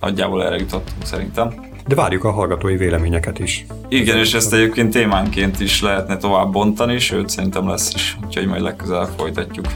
Nagyjából 0.00 0.44
erre 0.44 0.56
jutottunk 0.56 1.04
szerintem. 1.04 1.70
De 1.86 1.94
várjuk 1.94 2.24
a 2.24 2.30
hallgatói 2.30 2.76
véleményeket 2.76 3.38
is. 3.38 3.66
Igen, 3.88 4.18
és 4.18 4.34
ezt 4.34 4.52
egyébként 4.52 4.92
témánként 4.92 5.60
is 5.60 5.82
lehetne 5.82 6.16
tovább 6.16 6.52
bontani, 6.52 6.98
sőt 6.98 7.28
szerintem 7.28 7.68
lesz 7.68 7.94
is, 7.94 8.18
úgyhogy 8.24 8.46
majd 8.46 8.62
legközelebb 8.62 9.10
folytatjuk. 9.16 9.66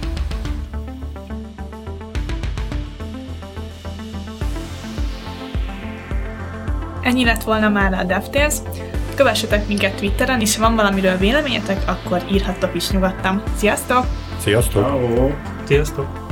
Ennyi 7.06 7.24
lett 7.24 7.42
volna 7.42 7.68
már 7.68 7.92
a 7.92 8.04
DevTales. 8.04 8.54
Kövessetek 9.14 9.66
minket 9.66 9.94
Twitteren, 9.96 10.40
és 10.40 10.56
ha 10.56 10.62
van 10.62 10.76
valamiről 10.76 11.16
véleményetek, 11.16 11.82
akkor 11.86 12.22
írhattok 12.32 12.74
is 12.74 12.90
nyugodtan. 12.90 13.42
Sziasztok! 13.56 14.04
Sziasztok! 14.38 14.84
Sziasztok! 15.64 16.25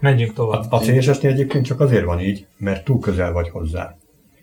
Menjünk 0.00 0.32
tovább. 0.32 0.64
A 0.72 0.78
CSS-nél 0.78 1.32
egyébként 1.32 1.64
csak 1.64 1.80
azért 1.80 2.04
van 2.04 2.20
így, 2.20 2.46
mert 2.58 2.84
túl 2.84 2.98
közel 2.98 3.32
vagy 3.32 3.48
hozzá. 3.48 3.96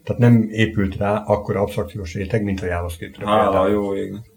Tehát 0.03 0.21
nem 0.21 0.47
épült 0.51 0.95
rá 0.95 1.23
akkora 1.25 1.61
absztrakciós 1.61 2.13
réteg, 2.13 2.43
mint 2.43 2.61
a 2.61 2.65
JavaScript-re. 2.65 3.25
például. 3.25 3.69
jó 3.69 3.95
égnek. 3.95 4.31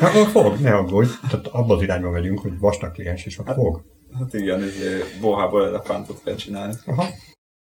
Hát 0.00 0.14
akkor 0.14 0.26
fog, 0.26 0.60
ne 0.60 0.74
aggódj. 0.74 1.08
Tehát 1.30 1.46
abba 1.46 1.74
az 1.74 1.82
irányba 1.82 2.10
megyünk, 2.10 2.38
hogy 2.38 2.58
vastag 2.58 2.92
kliens, 2.92 3.24
és 3.24 3.38
akkor 3.38 3.54
fog. 3.54 3.82
Hát 4.18 4.34
igen, 4.34 4.62
ez 4.62 4.74
bohából 5.20 5.66
elefántot 5.66 6.20
kell 6.24 6.34
csinálni. 6.34 6.74
Aha. 6.86 7.06